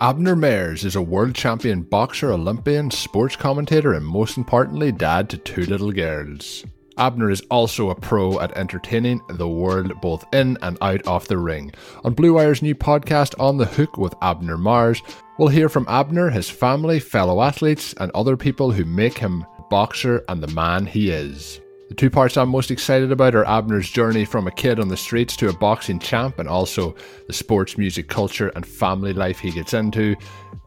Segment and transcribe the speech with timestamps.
[0.00, 5.38] Abner Mares is a world champion boxer, Olympian, sports commentator, and most importantly, dad to
[5.38, 6.64] two little girls.
[6.98, 11.38] Abner is also a pro at entertaining the world both in and out of the
[11.38, 11.72] ring.
[12.02, 15.00] On Blue Wire's new podcast, On the Hook with Abner Mares,
[15.38, 20.24] we'll hear from Abner, his family, fellow athletes, and other people who make him boxer
[20.28, 21.60] and the man he is.
[21.94, 24.96] The two parts I'm most excited about are Abner's journey from a kid on the
[24.96, 26.96] streets to a boxing champ, and also
[27.28, 30.16] the sports, music, culture, and family life he gets into.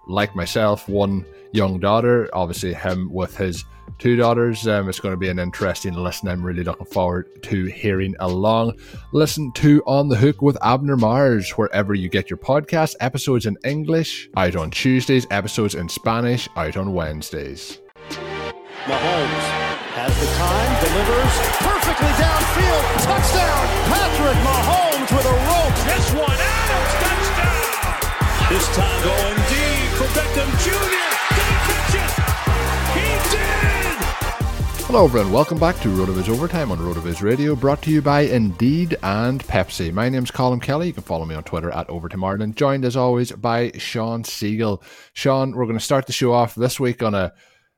[0.08, 3.66] Like myself, one young daughter, obviously, him with his
[4.00, 4.66] two daughters.
[4.70, 6.30] Um, it's going to be an interesting listen.
[6.30, 8.80] I'm really looking forward to hearing along.
[9.12, 12.96] Listen to On the Hook with Abner Mares wherever you get your podcast.
[13.02, 17.82] Episodes in English out on Tuesdays, episodes in Spanish out on Wednesdays.
[18.86, 19.67] Mahomes
[19.98, 21.34] has the time, delivers
[21.66, 22.86] perfectly downfield.
[23.02, 25.74] Touchdown, Patrick Mahomes with a rope.
[25.90, 27.98] This one, Adams, touchdown.
[28.46, 31.02] This time going deep for Beckham Jr.
[31.34, 32.14] Did he catch it?
[32.94, 33.58] He did.
[34.86, 35.32] Hello, everyone.
[35.32, 39.92] Welcome back to RotoViz Overtime on RotoViz Radio, brought to you by Indeed and Pepsi.
[39.92, 40.88] My name's Colm Kelly.
[40.88, 42.56] You can follow me on Twitter at Overtime Ireland.
[42.56, 44.80] Joined as always by Shawn Siegele.
[45.14, 47.34] Shawn, we're going to start the show off this week on a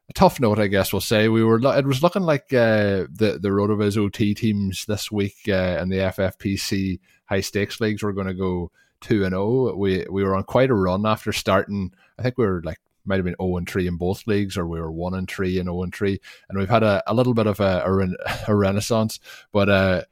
[0.09, 1.29] a tough note, I guess we'll say.
[1.29, 5.77] We were it was looking like uh, the the Rotoviz OT teams this week uh,
[5.79, 9.69] and the FFPC high stakes leagues were going to go two and zero.
[9.69, 9.75] Oh.
[9.75, 11.93] We we were on quite a run after starting.
[12.17, 14.67] I think we were like might have been 0 and 3 in both leagues, or
[14.67, 16.19] we were 1 and 3 and 0 and 3.
[16.49, 19.19] And we've had a, a little bit of a, a, a renaissance.
[19.51, 20.03] But uh,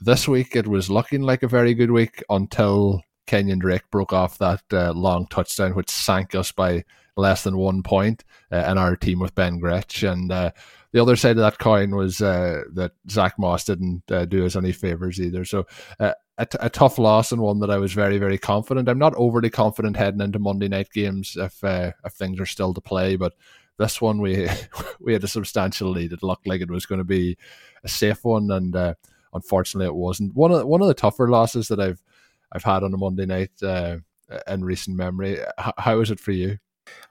[0.00, 4.38] this week it was looking like a very good week until Kenyon Drake broke off
[4.38, 6.84] that uh, long touchdown, which sank us by
[7.16, 10.02] less than one point uh, in our team with Ben Gretch.
[10.02, 10.52] And uh,
[10.92, 14.56] the other side of that coin was uh, that Zach Moss didn't uh, do us
[14.56, 15.44] any favors either.
[15.44, 15.66] So
[16.00, 18.88] uh, a, t- a tough loss and one that I was very, very confident.
[18.88, 22.74] I'm not overly confident heading into Monday night games if uh, if things are still
[22.74, 23.34] to play, but
[23.78, 24.48] this one we
[25.00, 26.12] we had a substantial lead.
[26.12, 27.36] It looked like it was going to be
[27.84, 28.94] a safe one, and uh,
[29.34, 30.34] unfortunately, it wasn't.
[30.34, 32.02] One of one of the tougher losses that I've
[32.52, 33.98] I've had on a Monday night uh,
[34.46, 35.38] in recent memory.
[35.60, 36.58] H- how was it for you?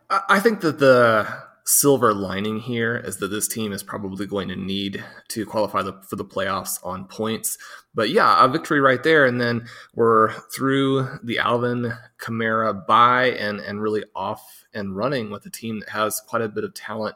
[0.09, 1.25] I think that the
[1.63, 5.93] silver lining here is that this team is probably going to need to qualify the,
[6.01, 7.57] for the playoffs on points.
[7.93, 13.59] But yeah, a victory right there, and then we're through the Alvin Kamara bye and
[13.59, 17.15] and really off and running with a team that has quite a bit of talent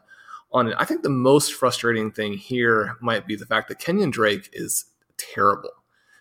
[0.52, 0.76] on it.
[0.78, 4.86] I think the most frustrating thing here might be the fact that Kenyon Drake is
[5.18, 5.72] terrible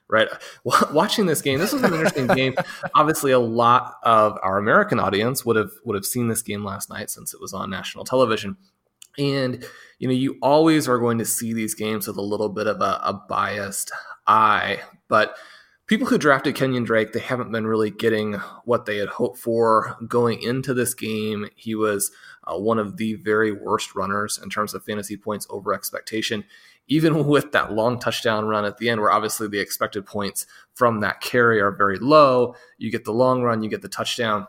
[0.08, 0.28] right?
[0.92, 2.54] Watching this game, this was an interesting game.
[2.94, 6.90] Obviously, a lot of our American audience would have would have seen this game last
[6.90, 8.56] night since it was on national television.
[9.18, 9.64] And
[9.98, 12.80] you know, you always are going to see these games with a little bit of
[12.80, 13.92] a, a biased
[14.26, 15.36] eye, but
[15.86, 18.34] people who drafted Kenyon Drake, they haven't been really getting
[18.64, 21.48] what they had hoped for going into this game.
[21.54, 22.10] He was
[22.44, 26.44] uh, one of the very worst runners in terms of fantasy points over expectation
[26.88, 31.00] even with that long touchdown run at the end, where obviously the expected points from
[31.00, 34.46] that carry are very low, you get the long run, you get the touchdown.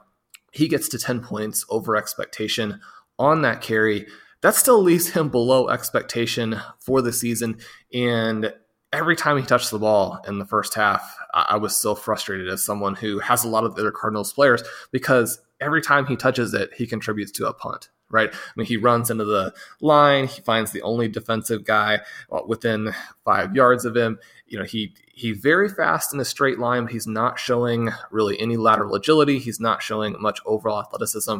[0.51, 2.79] He gets to 10 points over expectation
[3.19, 4.07] on that carry.
[4.41, 7.57] That still leaves him below expectation for the season.
[7.93, 8.53] And
[8.91, 12.63] every time he touched the ball in the first half, I was so frustrated as
[12.63, 16.73] someone who has a lot of other Cardinals players because every time he touches it,
[16.73, 18.29] he contributes to a punt right?
[18.33, 20.27] I mean, he runs into the line.
[20.27, 21.99] He finds the only defensive guy
[22.31, 22.93] uh, within
[23.23, 24.19] five yards of him.
[24.47, 28.39] You know, he he's very fast in a straight line, but he's not showing really
[28.39, 29.39] any lateral agility.
[29.39, 31.39] He's not showing much overall athleticism.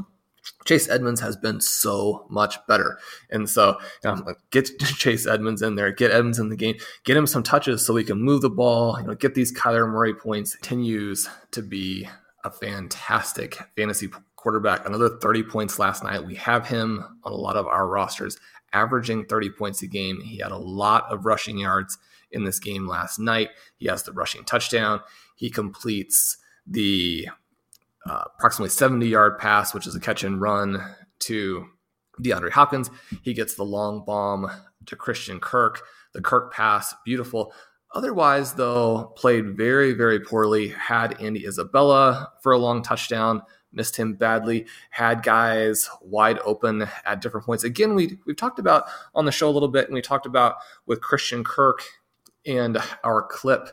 [0.66, 3.00] Chase Edmonds has been so much better.
[3.30, 7.28] And so um, get Chase Edmonds in there, get Edmonds in the game, get him
[7.28, 10.56] some touches so he can move the ball, you know, get these Kyler Murray points,
[10.56, 12.08] continues to be
[12.44, 14.08] a fantastic fantasy
[14.46, 16.24] quarterback, another 30 points last night.
[16.24, 18.38] We have him on a lot of our rosters,
[18.74, 20.22] averaging 30 points a game.
[20.22, 21.98] He had a lot of rushing yards
[22.30, 23.50] in this game last night.
[23.78, 25.02] He has the rushing touchdown.
[25.36, 27.28] He completes the
[28.08, 30.80] uh, approximately 70 yard pass, which is a catch and run
[31.22, 31.66] to
[32.22, 32.92] DeAndre Hopkins.
[33.24, 34.48] He gets the long bomb
[34.86, 35.82] to Christian Kirk.
[36.14, 37.52] The Kirk pass, beautiful.
[37.96, 40.68] Otherwise, though, played very, very poorly.
[40.68, 43.42] Had Andy Isabella for a long touchdown,
[43.76, 47.64] missed him badly, had guys wide open at different points.
[47.64, 50.56] Again, we we've talked about on the show a little bit, and we talked about
[50.86, 51.84] with Christian Kirk
[52.46, 53.70] and our clip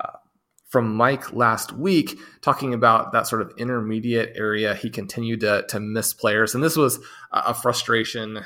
[0.00, 0.18] uh,
[0.66, 4.74] from Mike last week, talking about that sort of intermediate area.
[4.74, 6.98] He continued to to miss players, and this was
[7.32, 8.42] a frustration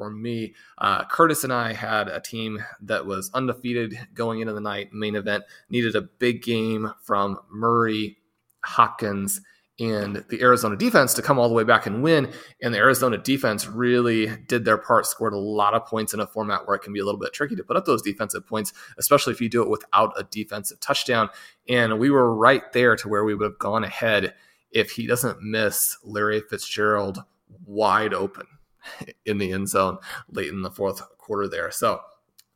[0.00, 0.54] for me.
[0.78, 5.14] Uh, Curtis and I had a team that was undefeated going into the night main
[5.14, 8.16] event, needed a big game from Murray,
[8.64, 9.42] Hopkins,
[9.80, 12.30] and the Arizona defense to come all the way back and win.
[12.62, 16.26] And the Arizona defense really did their part, scored a lot of points in a
[16.26, 18.74] format where it can be a little bit tricky to put up those defensive points,
[18.98, 21.30] especially if you do it without a defensive touchdown.
[21.68, 24.34] And we were right there to where we would have gone ahead
[24.70, 27.24] if he doesn't miss Larry Fitzgerald
[27.64, 28.46] wide open
[29.24, 29.96] in the end zone
[30.30, 31.70] late in the fourth quarter there.
[31.70, 32.00] So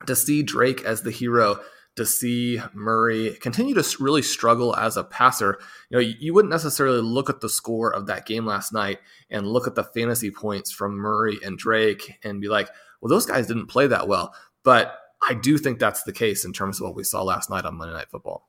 [0.07, 1.61] to see Drake as the hero
[1.97, 5.59] to see Murray continue to really struggle as a passer.
[5.91, 8.99] You know, you wouldn't necessarily look at the score of that game last night
[9.31, 12.69] and look at the fantasy points from Murray and Drake and be like,
[13.01, 14.35] well, those guys didn't play that well.
[14.65, 14.99] But
[15.29, 17.77] I do think that's the case in terms of what we saw last night on
[17.77, 18.49] Monday Night Football.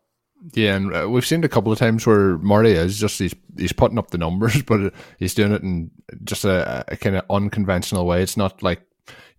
[0.54, 3.72] Yeah, and uh, we've seen a couple of times where Murray is just he's he's
[3.72, 5.92] putting up the numbers, but he's doing it in
[6.24, 8.22] just a, a kind of unconventional way.
[8.22, 8.85] It's not like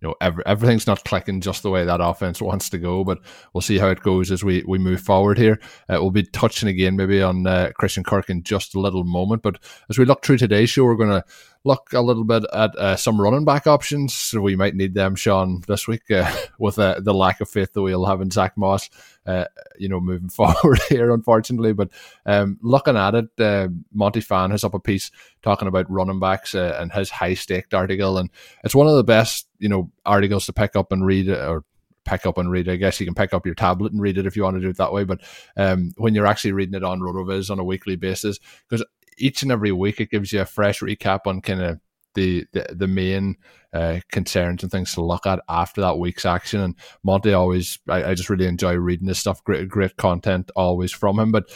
[0.01, 3.03] you know every, everything's not clicking just the way that offense wants to go.
[3.03, 3.19] But
[3.53, 5.59] we'll see how it goes as we we move forward here.
[5.89, 9.41] Uh, we'll be touching again maybe on uh, Christian Kirk in just a little moment.
[9.41, 9.59] But
[9.89, 11.23] as we look through today's show, we're going to
[11.63, 14.13] look a little bit at uh, some running back options.
[14.13, 17.73] So we might need them, Shawn, this week uh, with uh, the lack of faith
[17.73, 18.89] that we'll have in Zach Moss,
[19.25, 19.45] uh,
[19.77, 21.73] you know, moving forward here, unfortunately.
[21.73, 21.89] But
[22.25, 25.11] um, looking at it, uh, Monty Phan has up a piece
[25.41, 28.17] talking about running backs uh, and his high staked article.
[28.17, 28.29] And
[28.63, 31.63] it's one of the best, you know, articles to pick up and read or
[32.07, 32.69] pick up and read.
[32.69, 34.61] I guess you can pick up your tablet and read it if you want to
[34.61, 35.03] do it that way.
[35.03, 35.21] But
[35.55, 38.85] um, when you're actually reading it on RotoViz on a weekly basis, because
[39.17, 41.79] each and every week it gives you a fresh recap on kind of
[42.15, 43.35] the, the, the main
[43.73, 46.59] uh, concerns and things to look at after that week's action.
[46.59, 49.43] And Monty always, I, I just really enjoy reading this stuff.
[49.43, 51.31] Great, great content always from him.
[51.31, 51.51] But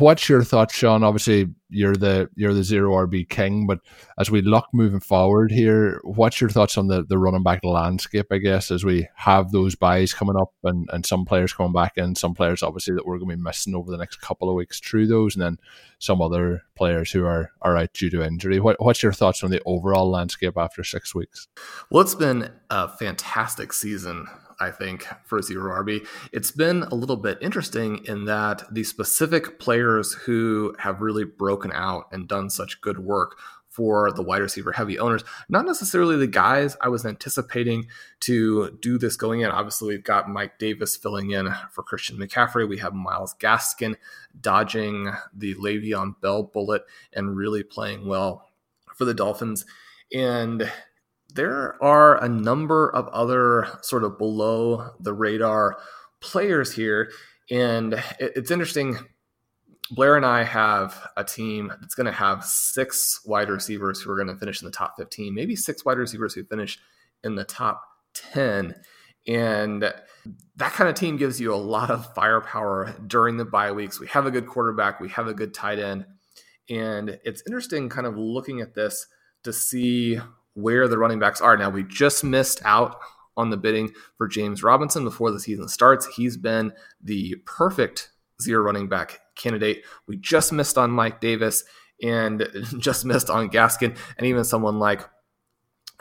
[0.00, 1.04] what's your thoughts, Shawn?
[1.04, 3.78] Obviously, you're the you're the zero RB king, but
[4.18, 8.26] as we look moving forward here, what's your thoughts on the, the running back landscape?
[8.32, 11.92] I guess as we have those byes coming up and, and some players coming back
[11.96, 14.56] in, some players obviously that we're going to be missing over the next couple of
[14.56, 15.58] weeks through those, and then
[16.00, 18.58] some other players who are are out due to injury.
[18.58, 21.46] What, what's your thoughts on the overall landscape after six weeks?
[21.90, 24.26] Well, it's been a fantastic season
[24.60, 26.06] I think, for Zero RB.
[26.32, 31.72] It's been a little bit interesting in that the specific players who have really broken
[31.72, 33.36] out and done such good work
[33.74, 37.88] for the wide receiver heavy owners, not necessarily the guys I was anticipating
[38.20, 39.50] to do this going in.
[39.50, 42.68] Obviously, we've got Mike Davis filling in for Christian McCaffrey.
[42.68, 43.96] We have Myles Gaskin
[44.40, 48.48] dodging the Le'Veon Bell bullet and really playing well
[48.94, 49.66] for the Dolphins.
[50.12, 50.70] And
[51.34, 55.78] there are a number of other sort of below the radar
[56.20, 57.10] players here.
[57.50, 58.98] And it's interesting.
[59.90, 64.16] Blair and I have a team that's going to have six wide receivers who are
[64.16, 66.78] going to finish in the top 15, maybe six wide receivers who finish
[67.22, 67.82] in the top
[68.14, 68.74] 10.
[69.26, 74.00] And that kind of team gives you a lot of firepower during the bye weeks.
[74.00, 76.06] We have a good quarterback, we have a good tight end.
[76.70, 79.06] And it's interesting kind of looking at this
[79.42, 80.18] to see
[80.54, 81.56] where the running backs are.
[81.56, 82.96] Now, we just missed out
[83.36, 86.06] on the bidding for James Robinson before the season starts.
[86.06, 86.72] He's been
[87.02, 88.10] the perfect
[88.40, 89.84] zero running back candidate.
[90.06, 91.64] We just missed on Mike Davis
[92.02, 92.48] and
[92.78, 95.08] just missed on Gaskin and even someone like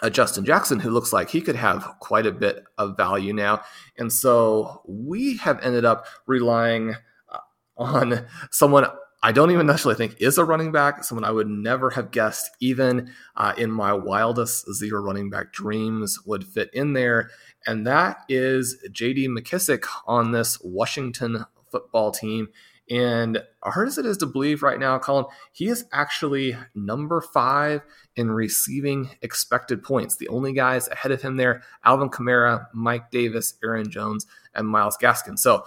[0.01, 3.61] uh, Justin Jackson, who looks like he could have quite a bit of value now.
[3.97, 6.95] And so we have ended up relying
[7.29, 7.38] uh,
[7.77, 8.85] on someone
[9.25, 12.51] I don't even necessarily think is a running back, someone I would never have guessed,
[12.59, 17.29] even uh, in my wildest zero running back dreams, would fit in there.
[17.65, 22.50] And that is JD McKissic on this Washington football team.
[22.89, 27.81] And hard as it is to believe right now, Colm, he is actually number five
[28.17, 30.17] in receiving expected points.
[30.17, 34.98] The only guys ahead of him there Alvin Kamara, Mike Davis, Aaron Jones, and Myles
[34.98, 35.39] Gaskin.
[35.39, 35.63] So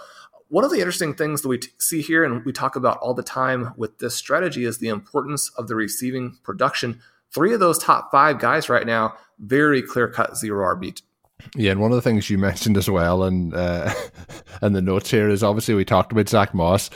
[0.48, 3.14] one of the interesting things that we t- see here and we talk about all
[3.14, 7.00] the time with this strategy is the importance of the receiving production.
[7.32, 11.00] Three of those top five guys right now, very clear cut zero RB.
[11.54, 13.92] Yeah, and one of the things you mentioned as well, and uh,
[14.62, 16.90] and the notes here is obviously we talked about Zach Moss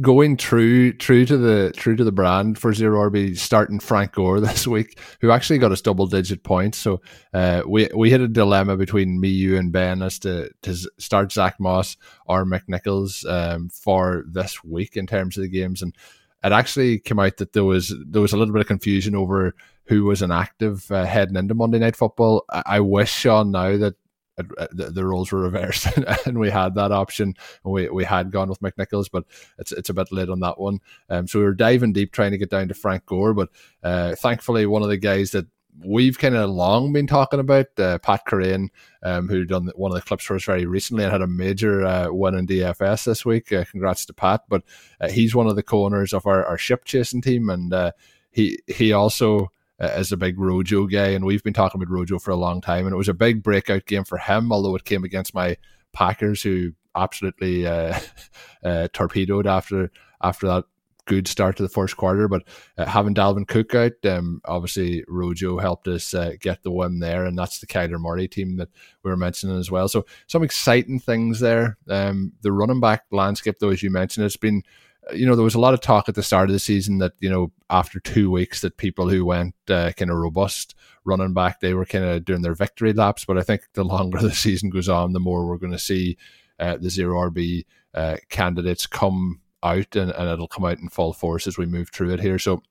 [0.00, 4.40] going true true to the true to the brand for zero RB starting Frank Gore
[4.40, 6.78] this week, who actually got us double digit points.
[6.78, 7.00] So
[7.34, 11.32] uh, we we had a dilemma between me, you, and Ben as to to start
[11.32, 11.96] Zach Moss
[12.26, 15.94] or McNichols um, for this week in terms of the games, and
[16.42, 19.54] it actually came out that there was there was a little bit of confusion over
[19.84, 22.44] who was inactive uh, heading into Monday Night Football.
[22.50, 23.96] I, I wish Sean now that
[24.36, 25.86] the, roles were reversed
[26.26, 27.34] and we had that option
[27.64, 29.24] we, we had gone with McNichols but
[29.58, 32.30] it's it's a bit late on that one um, so we were diving deep trying
[32.30, 33.48] to get down to Frank Gore but
[33.82, 35.46] uh, thankfully one of the guys that
[35.84, 38.68] we've kind of long been talking about uh, Pat Kerrane,
[39.02, 41.84] um, who done one of the clips for us very recently and had a major
[41.84, 43.52] uh, win in DFS this week.
[43.52, 44.42] Uh, congrats to Pat!
[44.48, 44.62] But
[45.00, 47.92] uh, he's one of the co-owners of our, our ship chasing team, and uh,
[48.30, 52.30] he he also is a big Rojo guy, and we've been talking about Rojo for
[52.30, 52.86] a long time.
[52.86, 55.56] And it was a big breakout game for him, although it came against my
[55.92, 57.64] Packers, who absolutely
[58.92, 59.90] torpedoed after
[60.22, 60.64] after that
[61.10, 62.28] good start to the first quarter.
[62.28, 62.44] But
[62.78, 67.24] uh, having Dalvin Cook out, um, obviously Rojo helped us uh, get the win there,
[67.24, 68.68] and that's the Kyler Murray team that
[69.02, 69.88] we were mentioning as well.
[69.88, 71.78] So some exciting things there.
[71.88, 74.62] Um, the running back landscape, though, as you mentioned, it's been.
[75.12, 77.12] You know, there was a lot of talk at the start of the season that
[77.20, 80.74] you know after two weeks that people who went uh, kind of robust
[81.04, 83.24] running back they were kind of doing their victory laps.
[83.24, 86.16] But I think the longer the season goes on, the more we're going to see
[86.58, 87.64] uh, the zero RB
[87.94, 91.90] uh, candidates come out and, and it'll come out in full force as we move
[91.90, 92.38] through it here.
[92.38, 92.62] So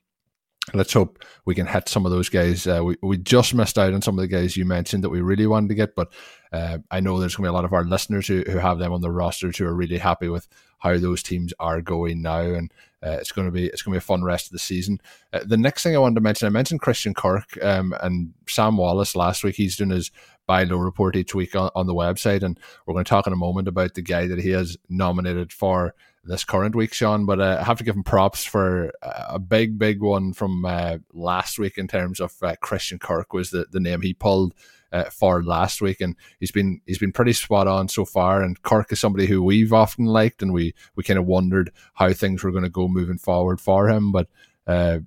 [0.73, 2.67] let's hope we can hit some of those guys.
[2.67, 5.21] Uh, we, we just missed out on some of the guys you mentioned that we
[5.21, 6.11] really wanted to get, but
[6.51, 8.79] uh, I know there's going to be a lot of our listeners who, who have
[8.79, 10.47] them on the roster who are really happy with
[10.79, 12.73] how those teams are going now, and
[13.05, 14.99] uh, it's going to be it's going to be a fun rest of the season.
[15.31, 18.77] Uh, the next thing I wanted to mention, I mentioned Christian Kirk um, and Sam
[18.77, 19.55] Wallace last week.
[19.55, 20.11] He's doing his
[20.47, 23.33] buy low report each week on, on the website, and we're going to talk in
[23.33, 25.93] a moment about the guy that he has nominated for
[26.23, 27.25] this current week, Sean.
[27.25, 30.97] But uh, I have to give him props for a big, big one from uh,
[31.13, 34.53] last week in terms of uh, Christian Kirk was the, the name he pulled
[34.91, 38.41] uh, for last week, and he's been he's been pretty spot on so far.
[38.41, 42.11] And Kirk is somebody who we've often liked, and we we kind of wondered how
[42.13, 44.27] things were going to go moving forward for him, but.
[44.67, 44.99] Uh,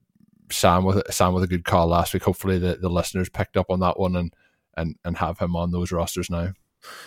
[0.51, 2.25] Sam with Sam with a good call last week.
[2.25, 4.35] Hopefully the, the listeners picked up on that one and
[4.77, 6.53] and and have him on those rosters now.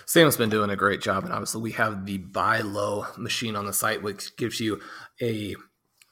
[0.05, 3.65] Sam's been doing a great job, and obviously we have the buy low machine on
[3.65, 4.79] the site, which gives you
[5.21, 5.55] a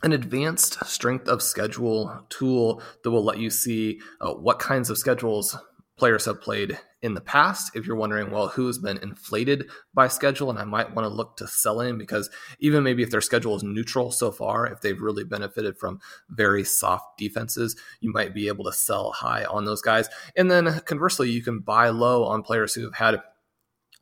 [0.02, 4.98] an advanced strength of schedule tool that will let you see uh, what kinds of
[4.98, 5.58] schedules
[6.04, 7.78] players have played in the past.
[7.78, 11.38] If you're wondering, well, who's been inflated by schedule, and I might want to look
[11.38, 12.30] to sell in because
[12.60, 16.66] even maybe if their schedule is neutral so far, if they've really benefited from very
[16.66, 20.10] soft defenses, you might be able to sell high on those guys.
[20.36, 23.22] And then conversely, you can buy low on players who have had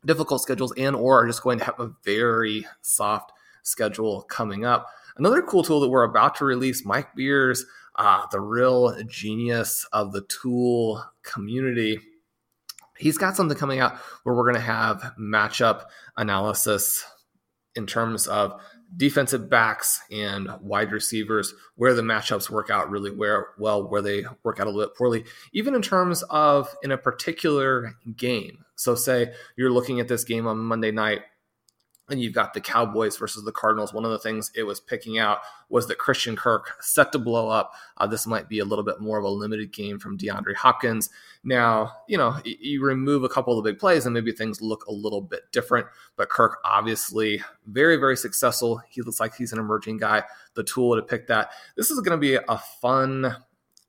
[0.04, 3.32] difficult schedules and or are just going to have a very soft
[3.62, 4.88] schedule coming up.
[5.18, 7.64] Another cool tool that we're about to release, Mike Beers,
[7.96, 12.00] uh, the real genius of the tool community.
[12.98, 15.86] He's got something coming out where we're going to have matchup
[16.18, 17.04] analysis
[17.76, 18.62] in terms of
[18.96, 24.60] defensive backs and wide receivers, where the matchups work out really well, where they work
[24.60, 28.66] out a little bit poorly, even in terms of in a particular game.
[28.76, 31.22] So, say you're looking at this game on Monday night
[32.12, 33.94] and you've got the Cowboys versus the Cardinals.
[33.94, 35.40] One of the things it was picking out
[35.70, 37.74] was that Christian Kirk set to blow up.
[37.98, 41.10] Uh, this might be a little bit more of a limited game from DeAndre Hopkins.
[41.44, 44.86] Now, you know, you remove a couple of the big plays and maybe things look
[44.86, 45.88] a little bit different.
[46.18, 48.82] But Kirk, obviously, very, very successful.
[48.90, 50.24] He looks like he's an emerging guy.
[50.54, 51.52] The tool to pick that.
[51.78, 53.36] This is going to be a fun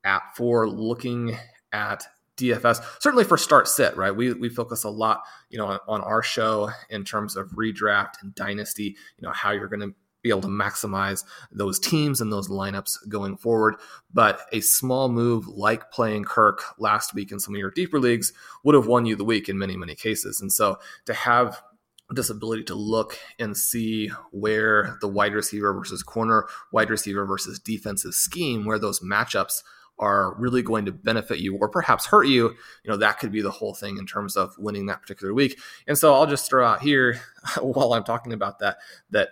[0.03, 1.37] app for looking
[1.71, 2.05] at
[2.37, 2.83] DFS.
[2.99, 4.15] Certainly for start sit, right?
[4.15, 8.21] We we focus a lot, you know, on, on our show in terms of redraft
[8.21, 8.95] and dynasty.
[9.17, 12.97] You know how you're going to be able to maximize those teams and those lineups
[13.09, 13.75] going forward.
[14.11, 18.31] But a small move like playing Kirk last week in some of your deeper leagues
[18.63, 20.41] would have won you the week in many, many cases.
[20.41, 21.61] And so to have
[22.09, 27.59] this ability to look and see where the wide receiver versus corner, wide receiver versus
[27.59, 29.63] defensive scheme, where those matchups
[29.99, 32.49] are really going to benefit you or perhaps hurt you,
[32.83, 35.59] you know, that could be the whole thing in terms of winning that particular week.
[35.87, 37.21] And so I'll just throw out here
[37.61, 38.77] while I'm talking about that,
[39.11, 39.29] that,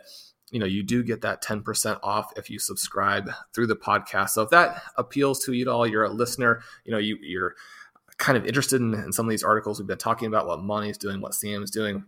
[0.52, 4.30] you know, you do get that 10% off if you subscribe through the podcast.
[4.30, 7.56] So if that appeals to you at all, you're a listener, you know, you, you're
[8.18, 10.98] kind of interested in, in some of these articles we've been talking about, what Monty's
[10.98, 12.06] doing, what Sam's doing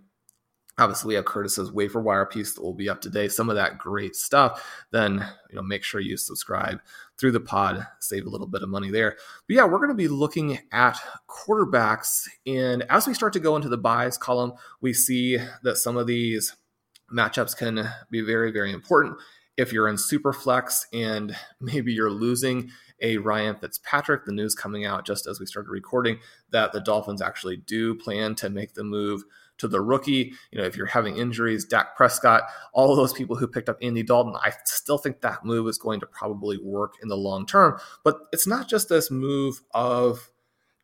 [0.77, 3.27] obviously we have curtis's waiver wire piece that will be up today.
[3.27, 6.79] Some of that great stuff then you know make sure you subscribe
[7.17, 9.17] through the pod save a little bit of money there.
[9.47, 10.99] But yeah we're going to be looking at
[11.29, 15.97] quarterbacks and as we start to go into the byes column we see that some
[15.97, 16.55] of these
[17.13, 19.17] matchups can be very very important.
[19.55, 24.85] If you're in super flex and maybe you're losing a Ryan Fitzpatrick, the news coming
[24.85, 26.19] out just as we started recording
[26.51, 29.23] that the Dolphins actually do plan to make the move
[29.57, 30.33] to the rookie.
[30.51, 32.43] You know, if you're having injuries, Dak Prescott,
[32.73, 35.77] all of those people who picked up Andy Dalton, I still think that move is
[35.77, 37.79] going to probably work in the long term.
[38.03, 40.29] But it's not just this move of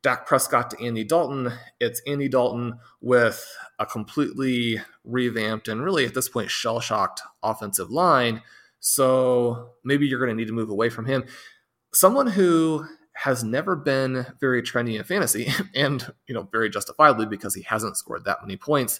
[0.02, 1.52] Dak Prescott to Andy Dalton.
[1.80, 3.46] It's Andy Dalton with
[3.80, 8.42] a completely revamped and really at this point shell shocked offensive line.
[8.80, 11.26] So maybe you're going to need to move away from him.
[11.94, 12.86] Someone who
[13.24, 17.98] has never been very trendy in fantasy, and you know, very justifiably because he hasn't
[17.98, 19.00] scored that many points,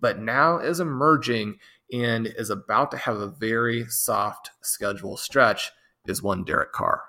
[0.00, 1.58] but now is emerging
[1.92, 5.70] and is about to have a very soft schedule stretch
[6.06, 7.02] is one Derek Carr.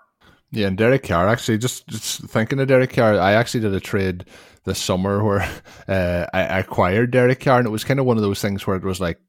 [0.51, 3.79] Yeah, and Derek Carr actually just, just thinking of Derek Carr, I actually did a
[3.79, 4.25] trade
[4.65, 5.41] this summer where
[5.87, 8.75] uh, I acquired Derek Carr, and it was kind of one of those things where
[8.75, 9.19] it was like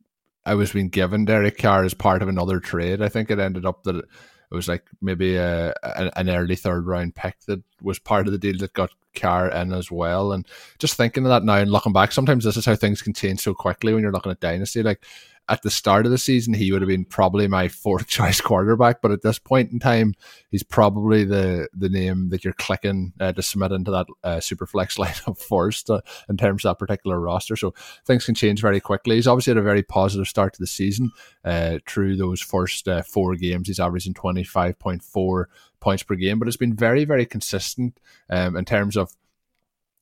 [0.44, 3.00] I was being given Derek Carr as part of another trade.
[3.00, 4.04] I think it ended up that
[4.52, 5.74] it, was like maybe a,
[6.16, 9.72] an early third round pick that was part of the deal that got Carr in
[9.72, 10.32] as well.
[10.32, 10.46] And
[10.78, 13.40] just thinking of that now and looking back, sometimes this is how things can change
[13.40, 14.82] so quickly when you're looking at dynasty.
[14.82, 15.04] Like
[15.48, 19.02] at the start of the season, he would have been probably my fourth choice quarterback.
[19.02, 20.14] But at this point in time,
[20.50, 24.98] he's probably the the name that you're clicking uh, to submit into that uh, Superflex
[24.98, 27.56] lineup first uh, in terms of that particular roster.
[27.56, 29.16] So things can change very quickly.
[29.16, 31.10] He's obviously had a very positive start to the season.
[31.44, 35.44] Uh, through those first uh, four games, he's averaging 25.4
[35.80, 37.98] points per game, but it's been very, very consistent
[38.30, 39.12] um, in terms of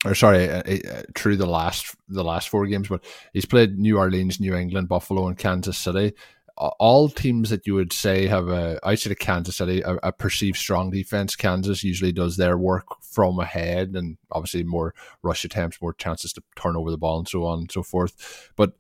[0.05, 3.99] or sorry, uh, uh, through the last the last four games, but he's played New
[3.99, 6.15] Orleans, New England, Buffalo, and Kansas City.
[6.57, 10.59] All teams that you would say have a outside of Kansas City a, a perceived
[10.59, 11.35] strong defense.
[11.35, 16.43] Kansas usually does their work from ahead, and obviously more rush attempts, more chances to
[16.57, 18.51] turn over the ball, and so on and so forth.
[18.57, 18.73] But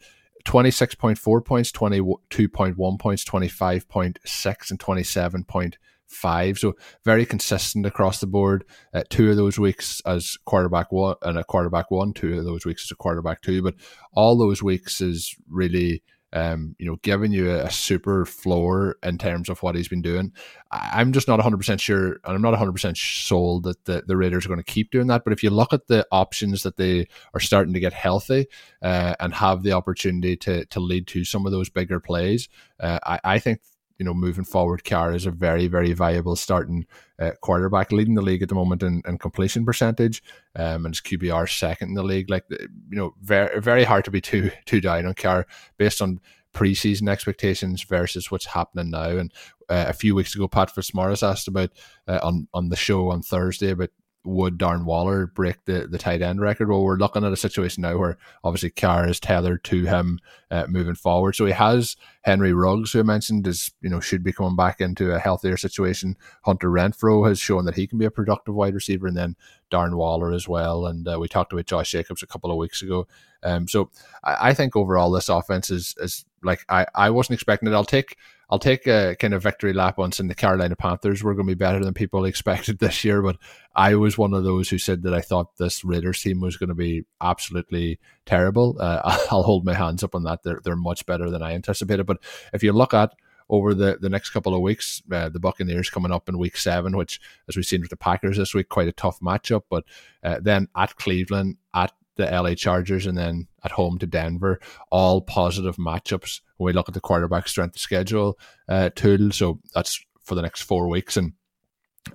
[0.46, 5.74] 26.4 points, 22.1 points, 25.6, and 27.5
[6.10, 6.58] five.
[6.58, 6.74] So
[7.04, 8.64] very consistent across the board.
[8.92, 12.66] Uh, two of those weeks as quarterback one and a quarterback one, two of those
[12.66, 13.62] weeks as a quarterback two.
[13.62, 13.74] But
[14.12, 16.02] all those weeks is really
[16.32, 20.02] um, you know, giving you a, a, super floor in terms of what he's been
[20.02, 20.32] doing.
[20.70, 24.44] I, am just not 100% sure, and I'm not 100% sold that the, the Raiders
[24.44, 25.24] are going to keep doing that.
[25.24, 28.46] But if you look at the options that they are starting to get healthy
[28.80, 32.48] uh, and have the opportunity to, to lead to some of those bigger plays,
[32.78, 33.60] uh, I, I think
[34.00, 36.86] you know, moving forward, Carr is a very, very viable starting
[37.18, 40.22] uh, quarterback, leading the league at the moment in, in completion percentage,
[40.56, 42.30] um, and his QBR second in the league.
[42.30, 46.18] Like, you know, very, very hard to be too too down on Carr based on
[46.54, 49.18] preseason expectations versus what's happening now.
[49.18, 49.34] And
[49.68, 51.70] uh, a few weeks ago, Pat Fitzmaurice asked about
[52.08, 53.90] uh, on on the show on Thursday about
[54.24, 56.68] would Darren Waller break the, the tight end record?
[56.68, 60.18] Well, we're looking at a situation now where obviously Carr is tethered to him
[60.50, 61.36] uh, moving forward.
[61.36, 64.80] So he has Henry Ruggs, who I mentioned, is you know should be coming back
[64.80, 66.16] into a healthier situation.
[66.44, 69.36] Hunter Renfrow has shown that he can be a productive wide receiver, and then
[69.70, 70.86] Darren Waller as well.
[70.86, 73.06] And uh, we talked about Josh Jacobs a couple of weeks ago.
[73.42, 73.90] Um, so
[74.22, 77.74] I, I think overall this offense is is like I, I wasn't expecting it.
[77.74, 78.16] I'll take
[78.50, 81.54] I'll take a kind of victory lap on saying the Carolina Panthers were going to
[81.54, 83.36] be better than people expected this year, but
[83.74, 86.68] I was one of those who said that I thought this Raiders team was going
[86.68, 88.76] to be absolutely terrible.
[88.80, 90.42] Uh, I'll hold my hands up on that.
[90.42, 92.06] They're they're much better than I anticipated.
[92.06, 92.18] But
[92.52, 93.12] if you look at
[93.50, 95.02] over the, the next couple of weeks.
[95.10, 98.36] Uh, the Buccaneers coming up in week seven, which, as we've seen with the Packers
[98.38, 99.62] this week, quite a tough matchup.
[99.68, 99.84] But
[100.22, 105.20] uh, then at Cleveland, at the LA Chargers, and then at home to Denver, all
[105.20, 109.30] positive matchups when we look at the quarterback strength schedule uh, tool.
[109.30, 111.16] So that's for the next four weeks.
[111.16, 111.32] And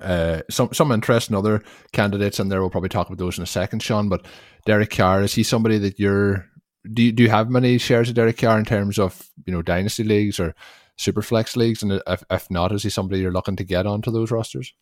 [0.01, 2.61] uh, some some interesting other candidates in there.
[2.61, 4.09] We'll probably talk about those in a second, Sean.
[4.09, 4.25] But
[4.65, 6.49] Derek Carr is he somebody that you're
[6.93, 9.61] do you, do you have many shares of Derek Carr in terms of you know
[9.61, 10.55] dynasty leagues or
[10.97, 11.83] super flex leagues?
[11.83, 14.73] And if, if not, is he somebody you're looking to get onto those rosters?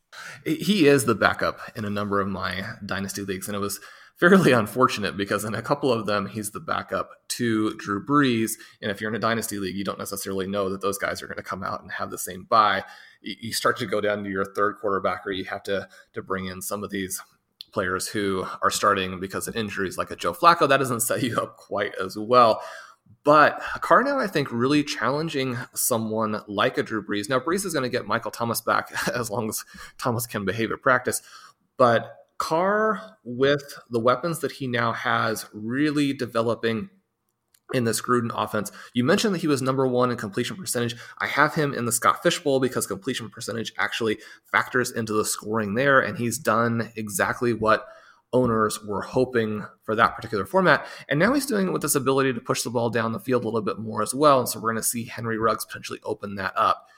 [0.46, 3.80] He is the backup in a number of my dynasty leagues, and it was
[4.16, 8.92] fairly unfortunate because in a couple of them he's the backup to Drew Brees, and
[8.92, 11.38] if you're in a dynasty league, you don't necessarily know that those guys are going
[11.38, 12.84] to come out and have the same buy.
[13.22, 16.46] You start to go down to your third quarterback, or you have to to bring
[16.46, 17.22] in some of these
[17.72, 20.70] players who are starting because of injuries, like a Joe Flacco.
[20.70, 22.62] That doesn't set you up quite as well.
[23.26, 27.30] But now, I think, really challenging someone like a Drew Brees.
[27.30, 29.64] Now, Brees is going to get Michael Thomas back as long as
[29.98, 31.22] Thomas can behave at practice.
[31.78, 36.90] But Carr, with the weapons that he now has, really developing
[37.74, 38.70] in this Gruden offense.
[38.94, 40.94] You mentioned that he was number one in completion percentage.
[41.20, 44.18] I have him in the Scott Fish Bowl because completion percentage actually
[44.52, 47.88] factors into the scoring there, and he's done exactly what
[48.34, 50.86] owners were hoping for that particular format.
[51.08, 53.44] And now he's doing it with this ability to push the ball down the field
[53.44, 54.40] a little bit more as well.
[54.40, 56.90] And so we're going to see Henry Ruggs potentially open that up.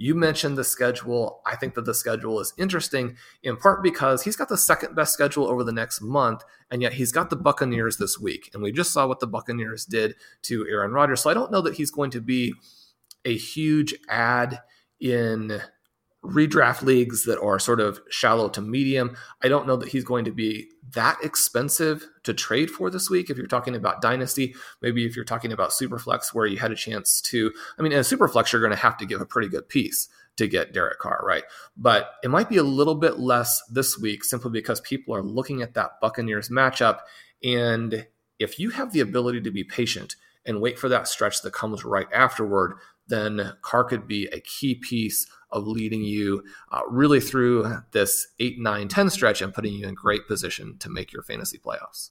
[0.00, 1.42] You mentioned the schedule.
[1.44, 5.12] I think that the schedule is interesting in part because he's got the second best
[5.12, 8.48] schedule over the next month, and yet he's got the Buccaneers this week.
[8.54, 11.20] And we just saw what the Buccaneers did to Aaron Rodgers.
[11.20, 12.54] So I don't know that he's going to be
[13.26, 14.62] a huge add
[15.00, 15.60] in
[16.24, 19.16] redraft leagues that are sort of shallow to medium.
[19.42, 23.30] I don't know that he's going to be that expensive to trade for this week.
[23.30, 26.76] If you're talking about dynasty, maybe if you're talking about superflex where you had a
[26.76, 29.48] chance to, I mean, in a superflex, you're going to have to give a pretty
[29.48, 31.44] good piece to get Derek Carr, right?
[31.76, 35.62] But it might be a little bit less this week simply because people are looking
[35.62, 37.00] at that Buccaneers matchup.
[37.42, 38.06] And
[38.38, 41.84] if you have the ability to be patient and wait for that stretch that comes
[41.84, 42.74] right afterward,
[43.10, 46.42] then Carr could be a key piece of leading you
[46.72, 50.88] uh, really through this 8, 9, 10 stretch and putting you in great position to
[50.88, 52.10] make your fantasy playoffs.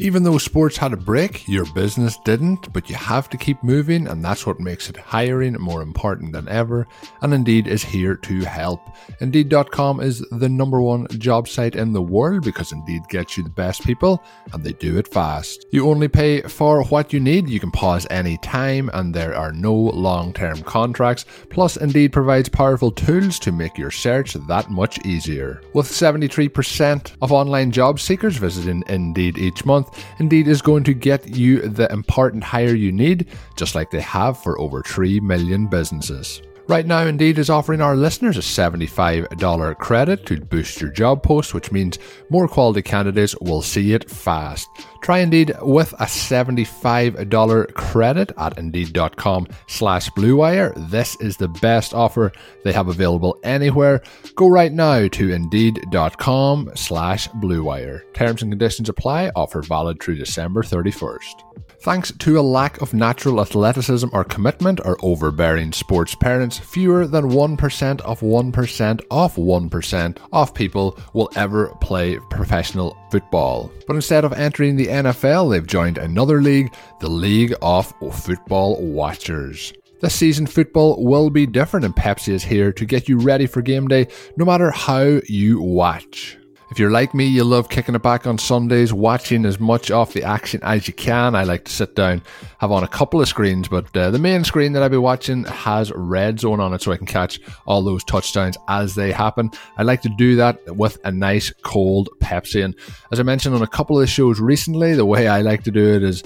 [0.00, 4.06] Even though sports had a break, your business didn't, but you have to keep moving,
[4.06, 6.86] and that's what makes it hiring more important than ever.
[7.20, 8.80] And Indeed is here to help.
[9.20, 13.50] Indeed.com is the number one job site in the world because Indeed gets you the
[13.50, 15.66] best people, and they do it fast.
[15.72, 19.52] You only pay for what you need, you can pause any time, and there are
[19.52, 21.24] no long term contracts.
[21.50, 25.60] Plus, Indeed provides powerful tools to make your search that much easier.
[25.72, 29.87] With 73% of online job seekers visiting Indeed each month,
[30.18, 34.42] Indeed is going to get you the important hire you need, just like they have
[34.42, 36.42] for over 3 million businesses.
[36.68, 41.54] Right now, Indeed is offering our listeners a $75 credit to boost your job post,
[41.54, 44.68] which means more quality candidates will see it fast.
[45.00, 50.90] Try Indeed with a $75 credit at Indeed.com slash BlueWire.
[50.90, 52.32] This is the best offer
[52.64, 54.02] they have available anywhere.
[54.34, 58.12] Go right now to Indeed.com slash BlueWire.
[58.12, 59.30] Terms and conditions apply.
[59.34, 61.67] Offer valid through December 31st.
[61.80, 67.30] Thanks to a lack of natural athleticism or commitment, or overbearing sports parents, fewer than
[67.30, 73.70] 1% of 1% of 1% of people will ever play professional football.
[73.86, 79.72] But instead of entering the NFL, they've joined another league, the League of Football Watchers.
[80.00, 83.62] This season, football will be different, and Pepsi is here to get you ready for
[83.62, 86.36] game day no matter how you watch.
[86.70, 90.12] If you're like me, you love kicking it back on Sundays, watching as much of
[90.12, 91.34] the action as you can.
[91.34, 92.22] I like to sit down,
[92.58, 95.44] have on a couple of screens, but uh, the main screen that I'll be watching
[95.44, 99.50] has red zone on it so I can catch all those touchdowns as they happen.
[99.78, 102.62] I like to do that with a nice cold Pepsi.
[102.62, 102.74] And
[103.12, 105.94] as I mentioned on a couple of shows recently, the way I like to do
[105.94, 106.22] it is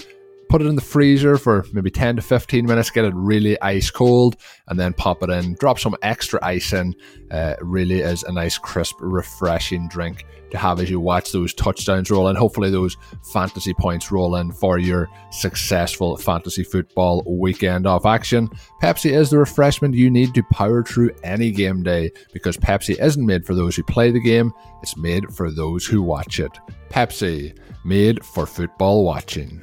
[0.53, 3.91] put it in the freezer for maybe 10 to 15 minutes, get it really ice
[3.91, 4.37] cold,
[4.69, 5.55] and then pop it in.
[5.55, 6.95] Drop some extra ice in.
[7.31, 12.11] Uh, really is a nice, crisp, refreshing drink to have as you watch those touchdowns
[12.11, 12.37] roll in.
[12.37, 12.99] Hopefully, those
[13.33, 18.47] fantasy points roll in for your successful fantasy football weekend of action.
[18.83, 23.25] Pepsi is the refreshment you need to power through any game day because Pepsi isn't
[23.25, 26.53] made for those who play the game, it's made for those who watch it.
[26.91, 29.63] Pepsi, made for football watching.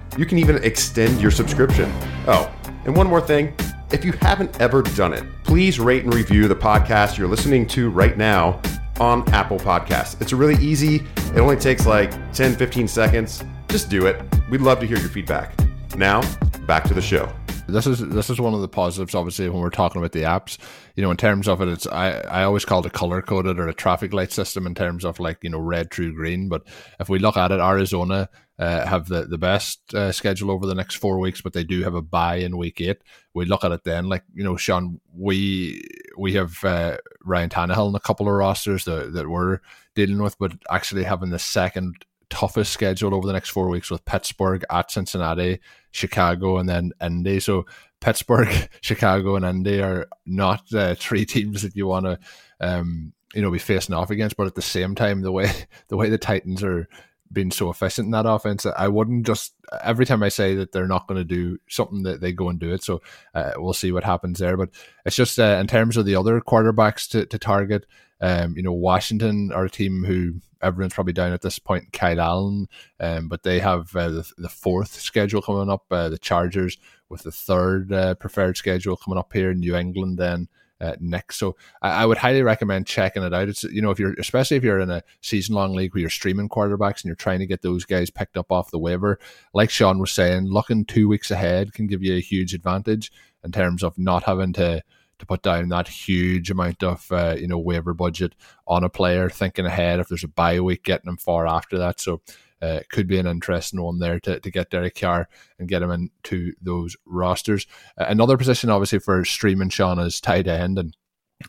[0.17, 1.91] You can even extend your subscription.
[2.27, 2.53] Oh,
[2.85, 3.55] and one more thing.
[3.91, 7.89] If you haven't ever done it, please rate and review the podcast you're listening to
[7.89, 8.61] right now
[8.99, 10.19] on Apple Podcasts.
[10.21, 11.03] It's really easy.
[11.35, 13.43] It only takes like 10, 15 seconds.
[13.67, 14.21] Just do it.
[14.49, 15.53] We'd love to hear your feedback.
[15.95, 16.21] Now,
[16.65, 17.31] back to the show
[17.71, 20.57] this is this is one of the positives obviously when we're talking about the apps.
[20.95, 23.59] You know in terms of it it's i i always call it a color coded
[23.59, 26.49] or a traffic light system in terms of like you know red true green.
[26.49, 26.63] But
[26.99, 28.29] if we look at it arizona
[28.59, 31.83] uh, have the the best uh, schedule over the next four weeks but they do
[31.83, 33.01] have a bye in week eight.
[33.33, 35.81] We look at it then like you know shawn we
[36.17, 39.59] we have uh, ryan Tannehill in a couple of rosters that, that we're
[39.95, 44.05] dealing with but actually having the second toughest schedule over the next four weeks with
[44.05, 45.59] Pittsburgh at Cincinnati,
[45.91, 47.39] Chicago, and then Indy.
[47.39, 47.65] So
[47.99, 52.19] Pittsburgh, Chicago, and Indy are not uh, three teams that you want to,
[52.59, 54.35] um, you know, be facing off against.
[54.35, 55.51] But at the same time, the way
[55.87, 56.87] the way the Titans are
[57.31, 60.87] being so efficient in that offense, I wouldn't just every time I say that they're
[60.87, 62.83] not going to do something that they go and do it.
[62.83, 63.01] So
[63.33, 64.57] uh, we'll see what happens there.
[64.57, 64.69] But
[65.05, 67.85] it's just uh, in terms of the other quarterbacks to, to target.
[68.19, 71.91] Um, you know, Washington are a team who everyone's probably down at this point.
[71.93, 72.67] Kyle Allen,
[72.99, 75.85] um, but they have uh, the, the fourth schedule coming up.
[75.91, 76.77] Uh, the Chargers
[77.09, 80.17] with the third uh, preferred schedule coming up here in New England.
[80.17, 80.47] Then
[80.81, 81.37] uh, next.
[81.37, 83.47] So I, I, would highly recommend checking it out.
[83.47, 86.09] It's you know if you're especially if you're in a season long league where you're
[86.09, 89.19] streaming quarterbacks and you're trying to get those guys picked up off the waiver.
[89.53, 93.11] Like Shawn was saying, looking two weeks ahead can give you a huge advantage
[93.43, 94.81] in terms of not having to
[95.21, 98.35] to put down that huge amount of uh, you know waiver budget
[98.67, 102.01] on a player, thinking ahead if there's a bye week, getting them far after that.
[102.01, 102.21] So
[102.61, 105.81] uh, it could be an interesting one there to, to get Derek Carr and get
[105.81, 107.65] him into those rosters.
[107.97, 110.95] Uh, another position, obviously, for streaming Shawn is tight end, and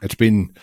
[0.03, 0.55] it's been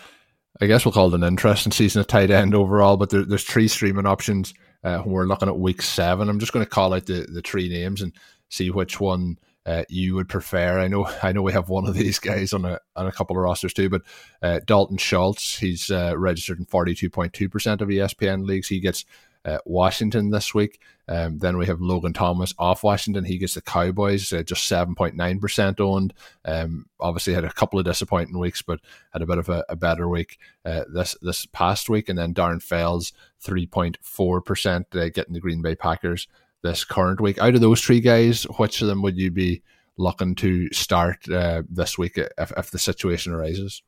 [0.60, 3.44] I guess we'll call it an interesting season of tight end overall, but there, there's
[3.44, 4.52] three streaming options
[4.84, 6.28] uh, when we're looking at week seven.
[6.28, 8.12] I'm just going to call out the, the three names and
[8.48, 10.78] see which one uh, you would prefer.
[10.78, 13.36] I know I know we have one of these guys on a on a couple
[13.36, 14.02] of rosters too, but
[14.42, 18.68] uh, Dalton Schultz, he's uh, registered in 42.2% of ESPN leagues.
[18.68, 19.04] He gets
[19.44, 20.80] uh, Washington this week.
[21.08, 23.24] Um, then we have Logan Thomas off Washington.
[23.24, 26.14] He gets the Cowboys, uh, just 7.9% owned.
[26.44, 28.80] Um, obviously, had a couple of disappointing weeks, but
[29.12, 32.08] had a bit of a, a better week uh, this this past week.
[32.08, 33.12] And then Darren Fells,
[33.44, 36.28] 3.4%, uh, getting the Green Bay Packers
[36.62, 37.38] this current week.
[37.38, 39.62] Out of those three guys, which of them would you be
[39.96, 43.82] looking to start uh, this week if, if the situation arises?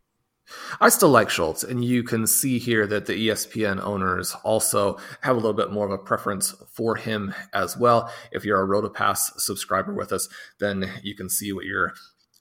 [0.80, 5.36] I still like Schultz, and you can see here that the ESPN owners also have
[5.36, 8.12] a little bit more of a preference for him as well.
[8.32, 11.94] If you're a RotoPass subscriber with us, then you can see what you're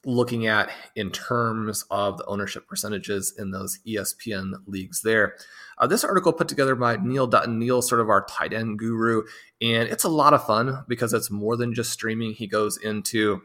[0.04, 5.36] looking at in terms of the ownership percentages in those ESPN leagues there.
[5.78, 7.58] Uh, this article put together by Neil Dutton.
[7.58, 9.22] Neil, sort of our tight end guru,
[9.60, 12.32] and it's a lot of fun because it's more than just streaming.
[12.32, 13.42] He goes into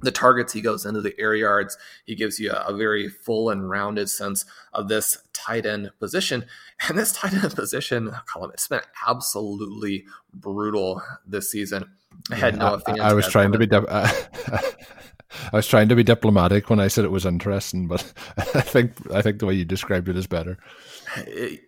[0.00, 1.76] the targets, he goes into the air yards.
[2.04, 6.46] He gives you a, a, very full and rounded sense of this tight end position.
[6.88, 11.84] And this tight end position column, it's been absolutely brutal this season.
[12.30, 13.66] I had no I, I was trying to be.
[15.52, 18.92] I was trying to be diplomatic when I said it was interesting, but I think
[19.12, 20.58] I think the way you described it is better.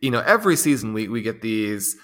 [0.00, 1.96] You know, every season we we get these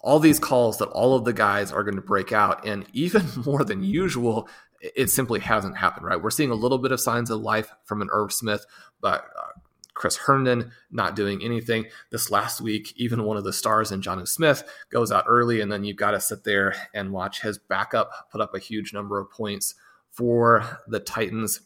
[0.00, 3.24] all these calls that all of the guys are going to break out, and even
[3.44, 4.48] more than usual,
[4.80, 6.06] it simply hasn't happened.
[6.06, 8.64] Right, we're seeing a little bit of signs of life from an Irv Smith,
[9.00, 9.24] but.
[9.36, 9.60] Uh,
[9.94, 11.86] Chris Herndon not doing anything.
[12.12, 15.72] This last week, even one of the stars in Jonnu Smith goes out early, and
[15.72, 19.18] then you've got to sit there and watch his backup put up a huge number
[19.18, 19.74] of points
[20.18, 21.60] for the Titans.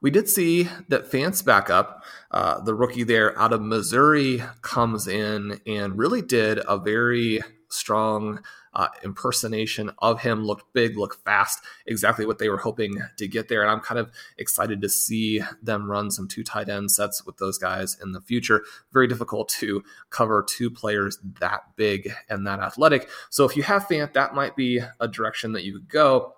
[0.00, 5.60] We did see that Fant's backup, uh, the rookie there out of Missouri, comes in
[5.66, 8.40] and really did a very strong
[8.72, 10.44] uh, impersonation of him.
[10.44, 11.58] Looked big, looked fast,
[11.88, 13.62] exactly what they were hoping to get there.
[13.62, 17.38] And I'm kind of excited to see them run some two tight end sets with
[17.38, 18.62] those guys in the future.
[18.92, 23.08] Very difficult to cover two players that big and that athletic.
[23.30, 26.34] So if you have Fant, that might be a direction that you could go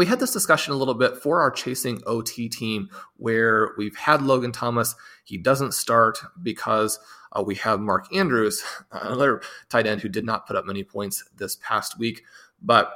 [0.00, 4.22] we had this discussion a little bit for our chasing OT team where we've had
[4.22, 4.94] Logan Thomas.
[5.24, 6.98] He doesn't start because
[7.32, 11.22] uh, we have Mark Andrews, another tight end who did not put up many points
[11.36, 12.22] this past week.
[12.62, 12.90] But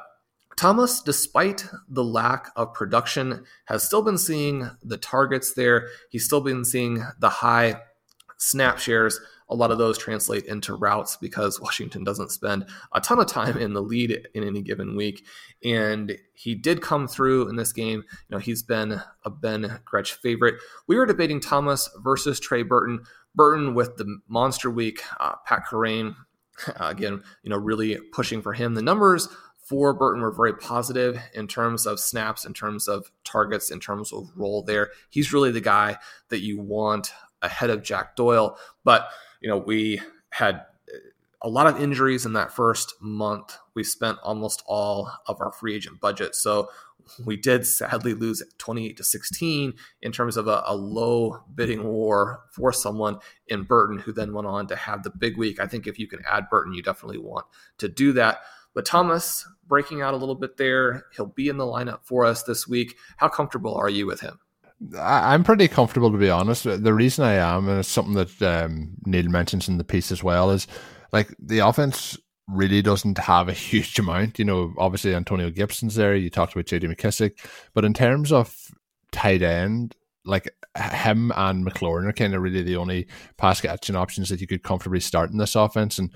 [0.57, 5.88] Thomas, despite the lack of production, has still been seeing the targets there.
[6.09, 7.83] He's still been seeing the high
[8.38, 13.20] snap shares a lot of those translate into routes because Washington doesn't spend a ton
[13.20, 15.25] of time in the lead in any given week.
[15.62, 18.05] And he did come through in this game.
[18.29, 20.55] You know, he's been a Ben Gretch favorite.
[20.87, 23.01] We were debating Thomas versus Trey Burton.
[23.35, 26.14] Burton with the monster week, uh, Pat Kerrane,
[26.68, 28.75] uh, again, you know, really pushing for him.
[28.75, 33.70] The numbers for Burton were very positive in terms of snaps, in terms of targets,
[33.70, 34.90] in terms of role there.
[35.09, 35.97] He's really the guy
[36.29, 37.12] that you want
[37.44, 38.57] ahead of Jack Doyle.
[38.85, 39.09] But
[39.40, 40.62] you know, we had
[41.42, 43.59] a lot of injuries in that first month.
[43.74, 46.35] We spent almost all of our free agent budget.
[46.35, 46.70] So
[47.22, 52.40] we did sadly lose 28 to 16 in terms of a, a, low bidding war
[52.50, 55.61] for someone in Burton, who then went on to have the big week.
[55.61, 57.44] I think if you can add Burton, you definitely want
[57.76, 58.40] to do that.
[58.74, 61.04] But Thomas breaking out a little bit there.
[61.14, 62.96] He'll be in the lineup for us this week.
[63.18, 64.38] How comfortable are you with him?
[64.99, 66.64] I'm pretty comfortable to be honest.
[66.64, 70.23] The reason I am, and it's something that um, Neil mentions in the piece as
[70.23, 70.66] well, is
[71.12, 72.18] like the offense
[72.49, 74.38] really doesn't have a huge amount.
[74.38, 76.14] You know, obviously Antonio Gibson's there.
[76.14, 77.33] You talked about JD McKissic,
[77.73, 78.55] but in terms of
[79.12, 79.94] tight end,
[80.27, 84.47] like him and McLaurin are kind of really the only pass catching options that you
[84.47, 85.99] could comfortably start in this offense.
[85.99, 86.11] And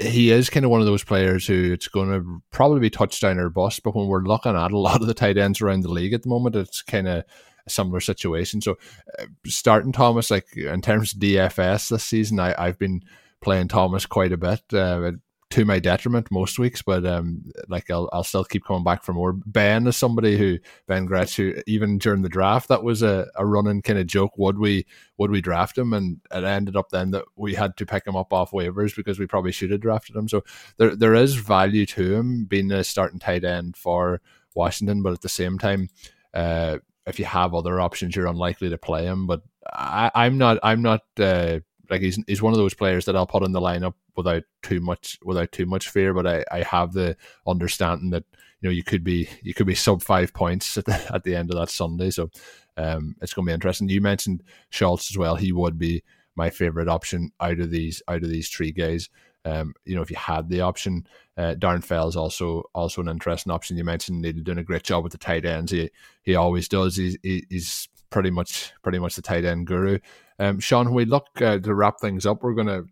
[0.00, 3.38] he is kind of one of those players who it's going to probably be touchdown
[3.38, 3.82] or bust.
[3.82, 6.22] But when we're looking at a lot of the tight ends around the league at
[6.22, 7.24] the moment, it's kind of
[7.70, 8.60] similar situation.
[8.60, 8.76] So
[9.18, 13.02] uh, starting Thomas, like in terms of DFS this season, I, I've been
[13.40, 14.62] playing Thomas quite a bit.
[14.72, 15.12] Uh,
[15.50, 19.12] to my detriment most weeks, but um, like I'll, I'll still keep coming back for
[19.12, 19.32] more.
[19.32, 23.44] Ben is somebody who Ben Gretch, who even during the draft, that was a, a
[23.44, 24.32] running kind of joke.
[24.36, 24.86] Would we
[25.18, 25.92] would we draft him?
[25.92, 29.18] And it ended up then that we had to pick him up off waivers because
[29.18, 30.28] we probably should have drafted him.
[30.28, 30.44] So
[30.76, 34.20] there there is value to him being a starting tight end for
[34.54, 35.88] Washington, but at the same time,
[36.32, 39.26] uh, if you have other options, you're unlikely to play him.
[39.26, 40.58] But I, am not.
[40.62, 41.02] I'm not.
[41.18, 44.44] Uh, like he's he's one of those players that I'll put in the lineup without
[44.62, 46.14] too much without too much fear.
[46.14, 48.24] But I, I have the understanding that
[48.60, 51.34] you know you could be you could be sub five points at the, at the
[51.34, 52.10] end of that Sunday.
[52.10, 52.30] So
[52.76, 53.88] um, it's going to be interesting.
[53.88, 55.36] You mentioned Schultz as well.
[55.36, 56.02] He would be
[56.36, 59.10] my favorite option out of these out of these three guys.
[59.44, 63.52] Um, you know, if you had the option, uh, Darren Fells also also an interesting
[63.52, 63.76] option.
[63.76, 65.72] You mentioned Neil doing a great job with the tight ends.
[65.72, 65.90] He
[66.22, 66.96] he always does.
[66.96, 69.98] He's he's pretty much pretty much the tight end guru.
[70.38, 72.86] Um, Shawn, when we look uh, to wrap things up, we're going to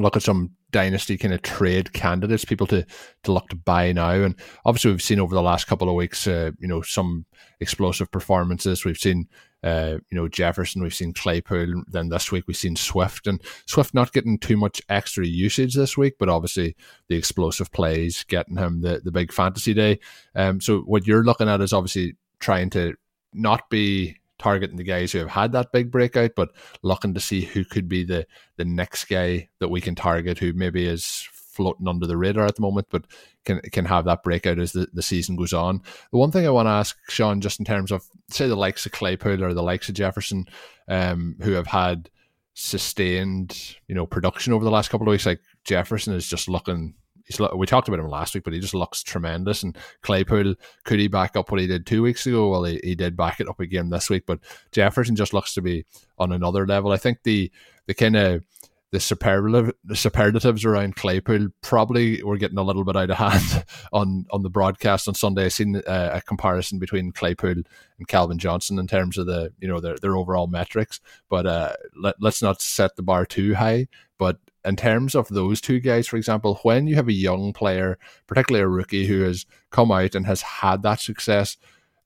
[0.00, 2.84] look at some dynasty kind of trade candidates, people to
[3.24, 4.10] to look to buy now.
[4.10, 7.26] And obviously, we've seen over the last couple of weeks, uh, you know, some
[7.60, 8.84] explosive performances.
[8.84, 9.28] We've seen,
[9.62, 10.82] uh, you know, Jefferson.
[10.82, 11.84] We've seen Claypool.
[11.88, 15.96] Then this week we've seen Swift, and Swift not getting too much extra usage this
[15.96, 16.76] week, but obviously
[17.08, 19.98] the explosive plays getting him the the big fantasy day.
[20.34, 22.94] Um, so what you're looking at is obviously trying to
[23.32, 26.50] not be targeting the guys who have had that big breakout, but
[26.82, 30.52] looking to see who could be the the next guy that we can target who
[30.52, 33.06] maybe is floating under the radar at the moment, but
[33.44, 35.80] can can have that breakout as the, the season goes on.
[36.12, 38.84] The one thing I want to ask Shawn, just in terms of say the likes
[38.86, 40.46] of Claypool or the likes of Jefferson,
[40.88, 42.10] um, who have had
[42.54, 46.94] sustained, you know, production over the last couple of weeks, like Jefferson is just looking
[47.26, 49.62] he's we talked about him last week, but he just looks tremendous.
[49.62, 52.50] And Claypool could he back up what he did two weeks ago?
[52.50, 54.40] Well, he, he did back it up again this week, but
[54.72, 55.84] Jefferson just looks to be
[56.18, 56.92] on another level.
[56.92, 57.50] I think the
[57.86, 58.44] the kind of
[58.92, 63.64] the superlative the superlatives around Claypool probably were getting a little bit out of hand
[63.92, 65.46] on on the broadcast on Sunday.
[65.46, 67.62] I seen uh, a comparison between Claypool
[67.98, 71.72] and Calvin Johnson in terms of the you know their their overall metrics, but uh,
[72.00, 73.88] let, let's not set the bar too high.
[74.18, 77.98] But in terms of those two guys, for example, when you have a young player,
[78.26, 81.56] particularly a rookie who has come out and has had that success,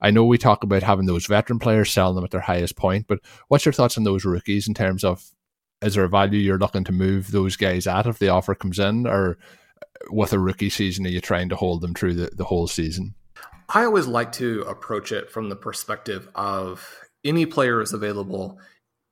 [0.01, 3.07] I know we talk about having those veteran players selling them at their highest point,
[3.09, 5.25] but what's your thoughts on those rookies in terms of
[5.83, 8.79] is there a value you're looking to move those guys at if the offer comes
[8.79, 9.38] in, or
[9.83, 12.66] uh, with a rookie season, are you trying to hold them through the, the whole
[12.66, 13.14] season?
[13.70, 16.87] I always like to approach it from the perspective of
[17.25, 18.59] any player is available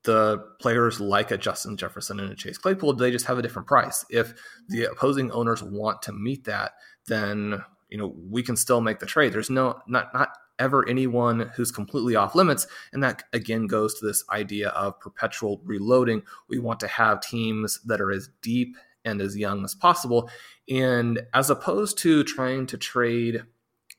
[0.09, 3.67] the players like a Justin Jefferson and a Chase Claypool, they just have a different
[3.67, 4.03] price.
[4.09, 4.33] If
[4.67, 6.71] the opposing owners want to meet that,
[7.05, 9.31] then you know we can still make the trade.
[9.31, 14.07] There's no not not ever anyone who's completely off limits, and that again goes to
[14.07, 16.23] this idea of perpetual reloading.
[16.47, 20.27] We want to have teams that are as deep and as young as possible,
[20.67, 23.43] and as opposed to trying to trade,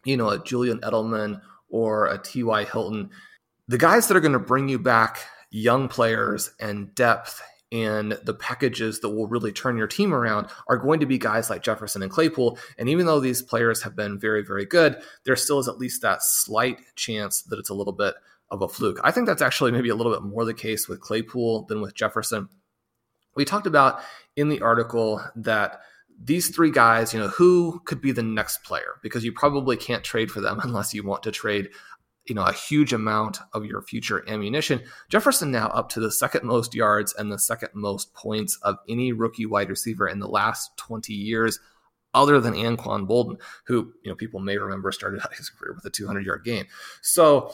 [0.04, 2.64] you know, a Julian Edelman or a T.Y.
[2.64, 3.10] Hilton,
[3.68, 5.20] the guys that are going to bring you back
[5.50, 10.76] young players and depth and the packages that will really turn your team around are
[10.76, 12.58] going to be guys like Jefferson and Claypool.
[12.78, 16.02] And even though these players have been very, very good, there still is at least
[16.02, 18.14] that slight chance that it's a little bit
[18.50, 18.98] of a fluke.
[19.04, 21.94] I think that's actually maybe a little bit more the case with Claypool than with
[21.94, 22.48] Jefferson.
[23.36, 24.00] We talked about
[24.34, 25.80] in the article that
[26.22, 28.96] these three guys, you know, who could be the next player?
[29.02, 31.68] Because you probably can't trade for them unless you want to trade
[32.30, 34.80] you know a huge amount of your future ammunition.
[35.08, 39.12] Jefferson now up to the second most yards and the second most points of any
[39.12, 41.58] rookie wide receiver in the last 20 years,
[42.14, 45.84] other than Anquan Boldin, who you know people may remember started out his career with
[45.84, 46.66] a 200 yard game.
[47.02, 47.52] So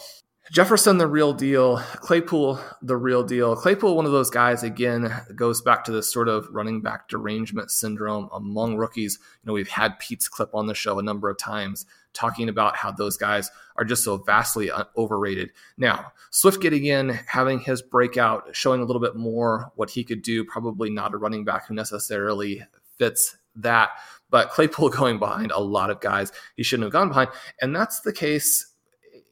[0.52, 1.78] Jefferson, the real deal.
[1.78, 3.56] Claypool, the real deal.
[3.56, 7.70] Claypool, one of those guys, again, goes back to this sort of running back derangement
[7.70, 9.18] syndrome among rookies.
[9.42, 11.86] You know, we've had Pete's clip on the show a number of times
[12.16, 15.50] talking about how those guys are just so vastly uh, overrated.
[15.76, 20.22] Now, Swift getting in, having his breakout, showing a little bit more what he could
[20.22, 22.64] do, probably not a running back who necessarily
[22.98, 23.90] fits that.
[24.30, 27.30] But Claypool going behind a lot of guys he shouldn't have gone behind.
[27.60, 28.72] And that's the case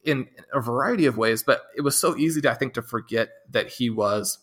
[0.04, 3.30] in a variety of ways, but it was so easy to, I think, to forget
[3.50, 4.38] that he was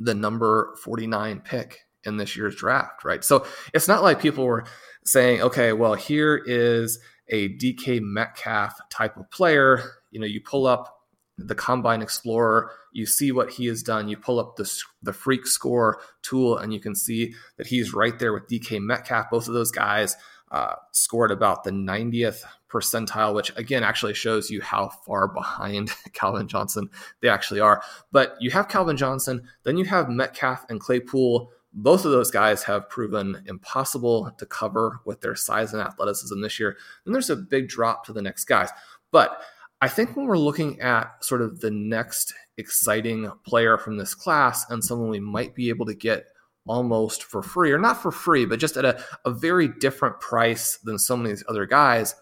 [0.00, 3.24] the number 49 pick in this year's draft, right?
[3.24, 4.64] So it's not like people were
[5.04, 9.82] saying, okay, well, here is a DK Metcalf type of player.
[10.10, 10.98] You know, you pull up
[11.38, 14.08] the Combine Explorer, you see what he has done.
[14.08, 14.70] You pull up the
[15.02, 19.30] the Freak Score tool, and you can see that he's right there with DK Metcalf.
[19.30, 20.16] Both of those guys
[20.50, 26.48] uh, scored about the 90th percentile, which again actually shows you how far behind Calvin
[26.48, 27.82] Johnson they actually are.
[28.12, 31.50] But you have Calvin Johnson, then you have Metcalf and Claypool.
[31.74, 36.60] Both of those guys have proven impossible to cover with their size and athleticism this
[36.60, 36.76] year.
[37.06, 38.70] And there's a big drop to the next guys.
[39.10, 39.40] But
[39.80, 44.68] I think when we're looking at sort of the next exciting player from this class
[44.70, 46.26] and someone we might be able to get
[46.66, 50.78] almost for free, or not for free, but just at a, a very different price
[50.84, 52.14] than so many of these other guys,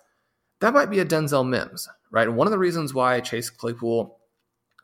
[0.60, 2.32] that might be a Denzel Mims, right?
[2.32, 4.18] One of the reasons why Chase Claypool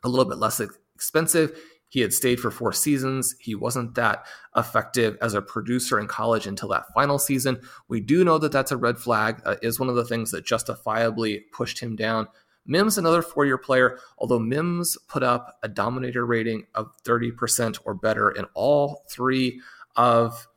[0.03, 0.61] a little bit less
[0.95, 1.59] expensive,
[1.89, 3.35] he had stayed for four seasons.
[3.39, 4.25] He wasn't that
[4.55, 7.61] effective as a producer in college until that final season.
[7.87, 9.41] We do know that that's a red flag.
[9.45, 12.27] Uh, is one of the things that justifiably pushed him down.
[12.65, 17.93] Mims, another four year player, although Mims put up a dominator rating of 30% or
[17.93, 19.61] better in all three
[19.95, 20.47] of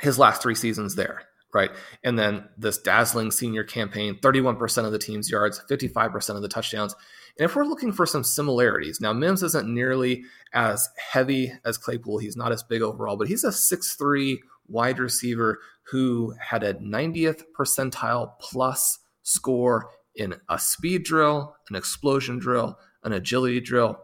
[0.00, 1.22] his last three seasons there,
[1.54, 1.70] right?
[2.04, 6.94] And then this dazzling senior campaign 31% of the team's yards, 55% of the touchdowns.
[7.38, 12.18] And if we're looking for some similarities, now Mims isn't nearly as heavy as Claypool.
[12.18, 17.44] He's not as big overall, but he's a 6'3 wide receiver who had a 90th
[17.58, 24.00] percentile plus score in a speed drill, an explosion drill, an agility drill.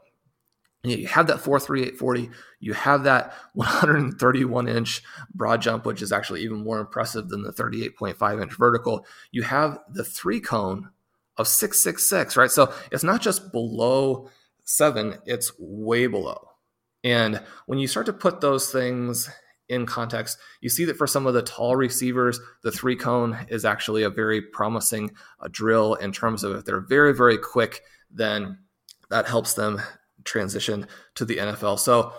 [0.85, 2.31] You have that 43840,
[2.61, 5.03] you have that 131 inch
[5.35, 9.07] broad jump, which is actually even more impressive than the 38.5 inch vertical.
[9.33, 10.91] You have the three cone
[11.37, 12.51] of 666, right?
[12.51, 14.31] So it's not just below
[14.65, 16.49] seven, it's way below.
[17.03, 19.29] And when you start to put those things
[19.69, 23.65] in context, you see that for some of the tall receivers, the three cone is
[23.65, 25.11] actually a very promising
[25.41, 28.59] uh, drill in terms of if they're very, very quick, then
[29.11, 29.81] that helps them
[30.25, 31.79] transition to the NFL.
[31.79, 32.13] So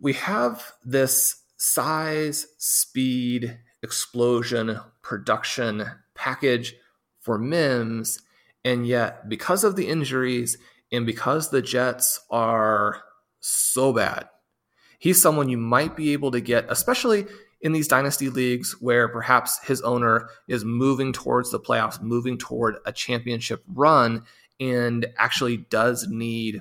[0.00, 6.74] we have this size, speed, explosion, production package
[7.20, 8.20] for Mims.
[8.68, 10.58] And yet, because of the injuries
[10.92, 13.02] and because the Jets are
[13.40, 14.28] so bad,
[14.98, 17.24] he's someone you might be able to get, especially
[17.62, 22.76] in these dynasty leagues where perhaps his owner is moving towards the playoffs, moving toward
[22.84, 24.24] a championship run,
[24.60, 26.60] and actually does need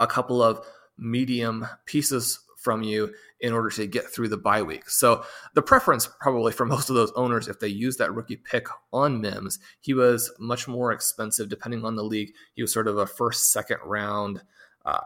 [0.00, 0.60] a couple of
[0.98, 4.90] medium pieces from you in order to get through the bye week.
[4.90, 8.66] So the preference probably for most of those owners, if they use that rookie pick
[8.92, 12.32] on Mims, he was much more expensive depending on the league.
[12.54, 14.42] He was sort of a first, second round
[14.84, 14.98] uh,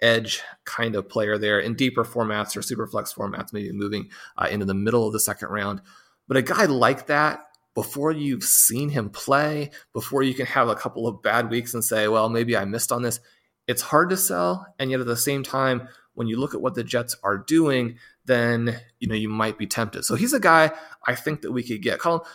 [0.00, 4.48] edge kind of player there in deeper formats or super flex formats, maybe moving uh,
[4.50, 5.80] into the middle of the second round.
[6.26, 7.44] But a guy like that,
[7.74, 11.84] before you've seen him play, before you can have a couple of bad weeks and
[11.84, 13.20] say, well, maybe I missed on this,
[13.68, 14.66] it's hard to sell.
[14.78, 15.88] And yet at the same time,
[16.18, 19.68] when you look at what the Jets are doing, then you know you might be
[19.68, 20.04] tempted.
[20.04, 20.72] So he's a guy
[21.06, 22.00] I think that we could get.
[22.00, 22.26] Colm,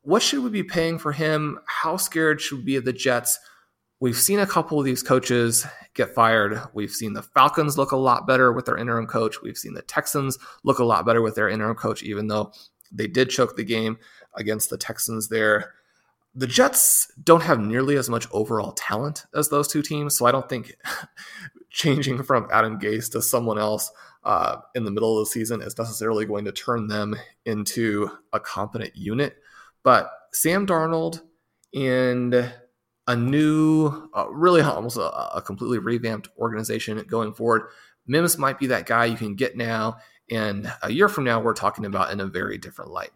[0.00, 1.58] what should we be paying for him?
[1.66, 3.38] How scared should we be of the Jets?
[4.00, 6.62] We've seen a couple of these coaches get fired.
[6.72, 9.42] We've seen the Falcons look a lot better with their interim coach.
[9.42, 12.52] We've seen the Texans look a lot better with their interim coach, even though
[12.90, 13.98] they did choke the game
[14.34, 15.74] against the Texans there.
[16.34, 20.32] The Jets don't have nearly as much overall talent as those two teams, so I
[20.32, 20.74] don't think
[21.76, 23.92] changing from Adam Gase to someone else
[24.24, 27.14] uh, in the middle of the season is necessarily going to turn them
[27.44, 29.36] into a competent unit.
[29.84, 31.20] But Sam Darnold
[31.74, 32.50] and
[33.06, 37.68] a new, uh, really almost a, a, completely revamped organization going forward.
[38.06, 39.98] Mims might be that guy you can get now,
[40.30, 43.10] and a year from now, we're talking about in a very different light.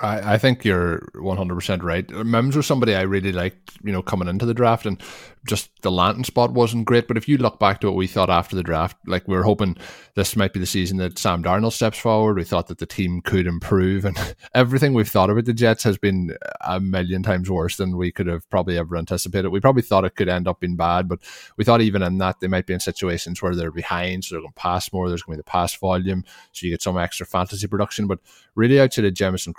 [0.00, 2.08] I, I think you're 100% right.
[2.10, 5.02] Mims was somebody I really liked, you know, coming into the draft, and
[5.46, 7.06] just the landing spot wasn't great.
[7.06, 9.42] But if you look back to what we thought after the draft, like we were
[9.42, 9.76] hoping
[10.14, 12.36] this might be the season that Sam Darnold steps forward.
[12.36, 14.16] We thought that the team could improve, and
[14.54, 18.26] everything we've thought about the Jets has been a million times worse than we could
[18.26, 19.50] have probably ever anticipated.
[19.50, 21.18] We probably thought it could end up being bad, but
[21.58, 24.40] we thought even in that they might be in situations where they're behind, so they're
[24.40, 25.08] going to pass more.
[25.08, 28.06] There's going to be the pass volume, so you get some extra fantasy production.
[28.06, 28.20] But
[28.54, 29.52] really, outside of Jamison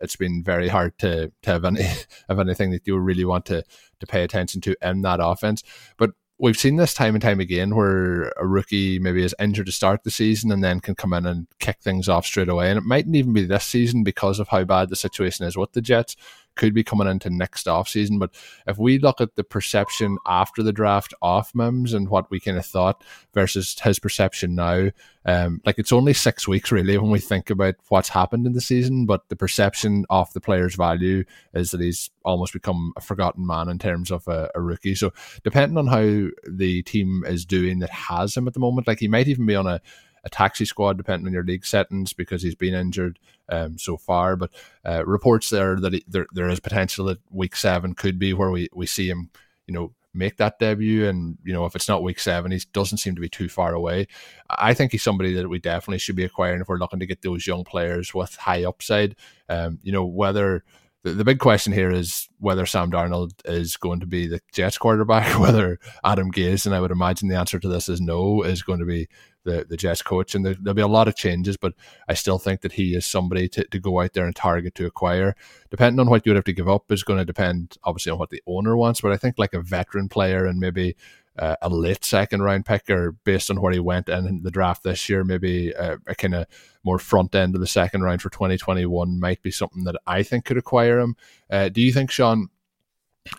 [0.00, 1.82] It's been very hard to to have any
[2.28, 3.64] have anything that you really want to
[4.00, 5.62] to pay attention to in that offense.
[5.96, 9.72] But we've seen this time and time again where a rookie maybe is injured to
[9.72, 12.70] start the season and then can come in and kick things off straight away.
[12.70, 15.72] And it mightn't even be this season because of how bad the situation is with
[15.72, 16.16] the Jets
[16.56, 18.18] could be coming into next off season.
[18.18, 18.30] But
[18.66, 22.56] if we look at the perception after the draft off Mims and what we kind
[22.56, 23.02] of thought
[23.32, 24.90] versus his perception now,
[25.26, 28.60] um, like it's only six weeks really when we think about what's happened in the
[28.60, 29.06] season.
[29.06, 31.24] But the perception of the player's value
[31.54, 34.94] is that he's almost become a forgotten man in terms of a, a rookie.
[34.94, 39.00] So depending on how the team is doing that has him at the moment, like
[39.00, 39.80] he might even be on a
[40.24, 43.18] a taxi squad, depending on your league settings, because he's been injured
[43.48, 44.36] um, so far.
[44.36, 44.50] But
[44.84, 48.50] uh, reports there that he, there there is potential that week seven could be where
[48.50, 49.30] we, we see him,
[49.66, 51.06] you know, make that debut.
[51.06, 53.74] And you know, if it's not week seven, he doesn't seem to be too far
[53.74, 54.06] away.
[54.48, 57.22] I think he's somebody that we definitely should be acquiring if we're looking to get
[57.22, 59.16] those young players with high upside.
[59.48, 60.64] Um, you know, whether
[61.04, 65.38] the, big question here is whether Sam Darnold is going to be the Jets quarterback,
[65.38, 68.80] whether Adam Gase, and I would imagine the answer to this is no, is going
[68.80, 69.08] to be
[69.44, 70.34] the, the Jets coach.
[70.34, 71.74] And there, will be a lot of changes, but
[72.08, 74.86] I still think that he is somebody to, to go out there and target to
[74.86, 75.36] acquire.
[75.70, 78.18] Depending on what you would have to give up is going to depend, obviously, on
[78.18, 79.00] what the owner wants.
[79.00, 80.96] But I think like a veteran player and maybe
[81.38, 84.82] uh, a late second round pick or based on where he went in the draft
[84.84, 86.46] this year, maybe a, a kind of
[86.84, 90.44] more front end of the second round for 2021 might be something that I think
[90.44, 91.16] could acquire him.
[91.50, 92.48] Uh, do you think, Shawn,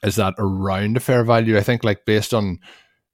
[0.03, 1.57] is that around a fair value?
[1.57, 2.59] I think, like based on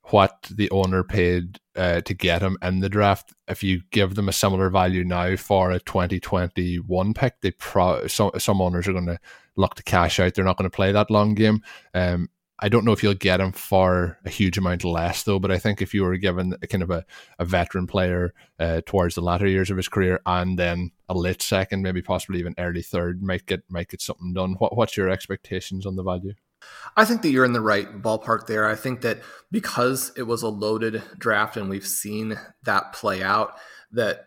[0.06, 4.28] what the owner paid uh, to get him in the draft, if you give them
[4.28, 9.06] a similar value now for a 2021 pick, they pro some some owners are going
[9.06, 9.20] to
[9.56, 10.34] look to cash out.
[10.34, 11.62] They're not going to play that long game.
[11.94, 12.30] Um,
[12.64, 15.58] I don't know if you'll get him for a huge amount less though, but I
[15.58, 17.04] think if you were given a kind of a,
[17.40, 21.42] a veteran player uh, towards the latter years of his career and then a late
[21.42, 24.54] second, maybe possibly even early third, might get might get something done.
[24.60, 26.34] What what's your expectations on the value?
[26.96, 28.68] I think that you're in the right ballpark there.
[28.68, 33.56] I think that because it was a loaded draft and we've seen that play out,
[33.92, 34.26] that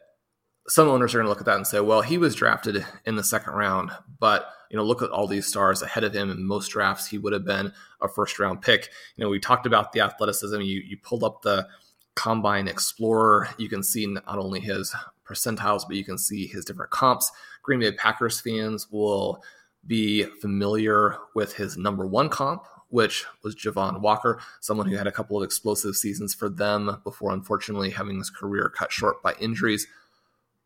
[0.68, 3.16] some owners are going to look at that and say, well, he was drafted in
[3.16, 6.30] the second round, but you know, look at all these stars ahead of him.
[6.30, 8.88] In most drafts, he would have been a first round pick.
[9.14, 10.60] You know, we talked about the athleticism.
[10.62, 11.68] You you pulled up the
[12.16, 13.50] Combine Explorer.
[13.58, 17.30] You can see not only his percentiles, but you can see his different comps.
[17.62, 19.42] Green Bay Packers fans will
[19.86, 25.12] be familiar with his number one comp, which was Javon Walker, someone who had a
[25.12, 29.86] couple of explosive seasons for them before unfortunately having his career cut short by injuries.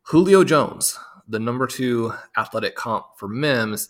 [0.03, 0.97] Julio Jones,
[1.27, 3.89] the number two athletic comp for Mims,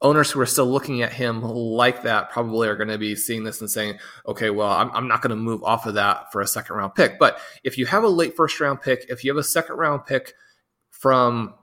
[0.00, 3.42] owners who are still looking at him like that probably are going to be seeing
[3.42, 6.40] this and saying, okay, well, I'm, I'm not going to move off of that for
[6.40, 7.18] a second round pick.
[7.18, 10.06] But if you have a late first round pick, if you have a second round
[10.06, 10.34] pick
[10.90, 11.54] from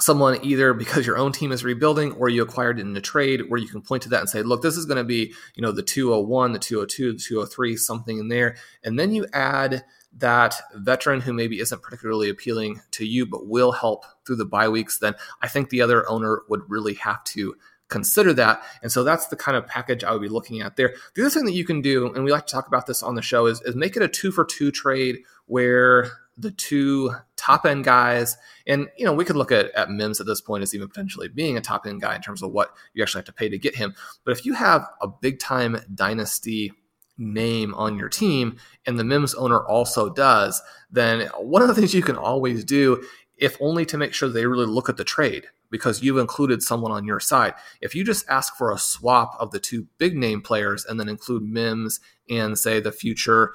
[0.00, 3.60] someone either because your own team is rebuilding or you acquired in a trade where
[3.60, 5.70] you can point to that and say look this is going to be you know
[5.70, 8.56] the 201 the 202 the 203 something in there.
[8.82, 9.84] And then you add
[10.16, 14.68] that veteran who maybe isn't particularly appealing to you but will help through the bye
[14.68, 17.56] weeks then i think the other owner would really have to
[17.94, 20.94] consider that and so that's the kind of package i would be looking at there
[21.14, 23.14] the other thing that you can do and we like to talk about this on
[23.14, 27.64] the show is, is make it a two for two trade where the two top
[27.64, 28.36] end guys.
[28.66, 31.28] And, you know, we could look at, at Mims at this point as even potentially
[31.28, 33.58] being a top end guy in terms of what you actually have to pay to
[33.58, 33.94] get him.
[34.24, 36.72] But if you have a big time dynasty
[37.16, 41.94] name on your team and the Mims owner also does, then one of the things
[41.94, 43.04] you can always do,
[43.36, 46.92] if only to make sure they really look at the trade because you've included someone
[46.92, 47.52] on your side.
[47.80, 51.08] If you just ask for a swap of the two big name players and then
[51.08, 51.98] include Mims
[52.30, 53.54] and say the future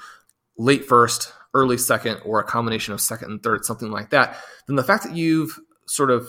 [0.58, 4.36] late first, early second, or a combination of second and third, something like that,
[4.68, 5.58] then the fact that you've
[5.88, 6.28] sort of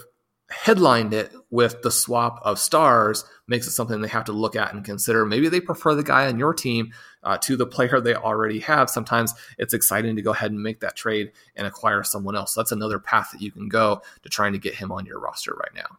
[0.51, 4.75] headlined it with the swap of stars makes it something they have to look at
[4.75, 5.25] and consider.
[5.25, 6.93] Maybe they prefer the guy on your team
[7.23, 8.91] uh, to the player they already have.
[8.91, 12.55] Sometimes it's exciting to go ahead and make that trade and acquire someone else.
[12.55, 15.21] So that's another path that you can go to trying to get him on your
[15.21, 15.99] roster right now.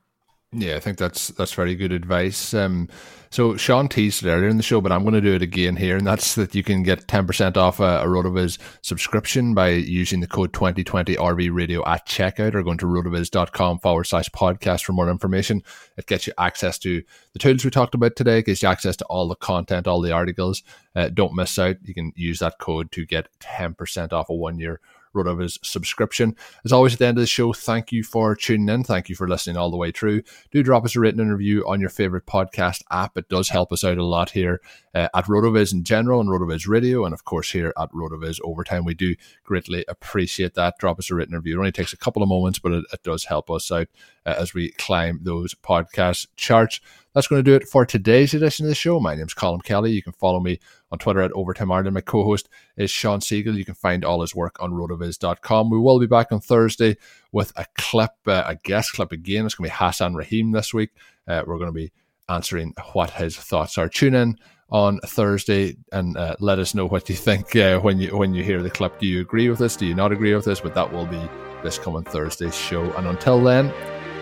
[0.54, 2.54] Yeah, I think that's that's very good advice.
[2.54, 2.90] Um,
[3.30, 5.78] so Shawn teased it earlier in the show, but I'm going to do it again
[5.78, 10.20] here, and that's that you can get 10% off a, a RotoViz subscription by using
[10.20, 14.92] the code 2020 RV Radio at checkout or going to rotoviz.com forward slash podcast for
[14.92, 15.64] more information.
[15.96, 19.06] It gets you access to the tools we talked about today, gives you access to
[19.06, 20.64] all the content, all the articles.
[20.94, 21.78] Uh, don't miss out.
[21.86, 24.82] You can use that code to get 10% off a one year
[25.16, 26.36] RotoViz subscription.
[26.66, 28.84] As always, at the end of the show, thank you for tuning in.
[28.84, 30.24] Thank you for listening all the way through.
[30.52, 33.18] Do drop us a written review on your favorite podcast app.
[33.18, 34.62] It does help us out a lot here
[34.94, 38.86] uh, at RotoViz in general and RotoViz Radio, and of course here at RotoViz Overtime.
[38.86, 40.78] We do greatly appreciate that.
[40.80, 41.56] Drop us a written review.
[41.56, 43.88] It only takes a couple of moments, but it, it does help us out
[44.26, 46.80] uh, as we climb those podcast charts
[47.14, 49.00] that's going to do it for today's edition of the show.
[49.00, 49.92] My name's Colm Kelly.
[49.92, 50.60] You can follow me
[50.92, 51.94] on Twitter at Overtime Ireland.
[51.94, 53.58] My co host is Shawn Siegele.
[53.58, 55.70] You can find all his work on rotoviz.com.
[55.70, 56.98] We will be back on Thursday
[57.32, 59.46] with a clip, uh, a guest clip again.
[59.46, 60.92] It's going to be Hassan Rahim this week.
[61.28, 61.92] Uh, we're going to be
[62.30, 63.90] answering what his thoughts are.
[63.90, 64.38] Tune in
[64.70, 68.44] on Thursday and uh, let us know what you think uh, when you when you
[68.44, 69.00] hear the clip.
[69.00, 69.76] Do you agree with this?
[69.76, 70.62] Do you not agree with this?
[70.62, 71.22] But that will be
[71.62, 72.84] this coming Thursday's show.
[72.94, 73.68] And until then,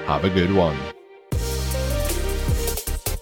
[0.07, 0.77] have a good one.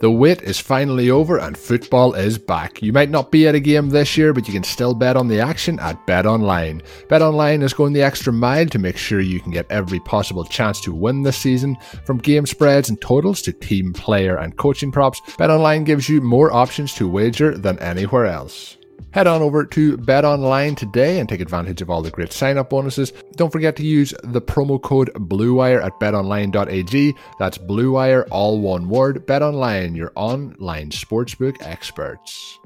[0.00, 2.80] The wait is finally over and football is back.
[2.80, 5.26] You might not be at a game this year, but you can still bet on
[5.26, 6.82] the action at BetOnline.
[7.08, 10.80] BetOnline is going the extra mile to make sure you can get every possible chance
[10.82, 11.76] to win this season.
[12.04, 16.52] From game spreads and totals to team player and coaching props, BetOnline gives you more
[16.52, 18.77] options to wager than anywhere else.
[19.12, 22.58] Head on over to Bet Online today and take advantage of all the great sign
[22.58, 23.12] up bonuses.
[23.36, 27.14] Don't forget to use the promo code BLUEWIRE at betonline.ag.
[27.38, 29.26] That's BLUEWIRE, all one word.
[29.26, 32.57] Bet Online, your online sportsbook experts.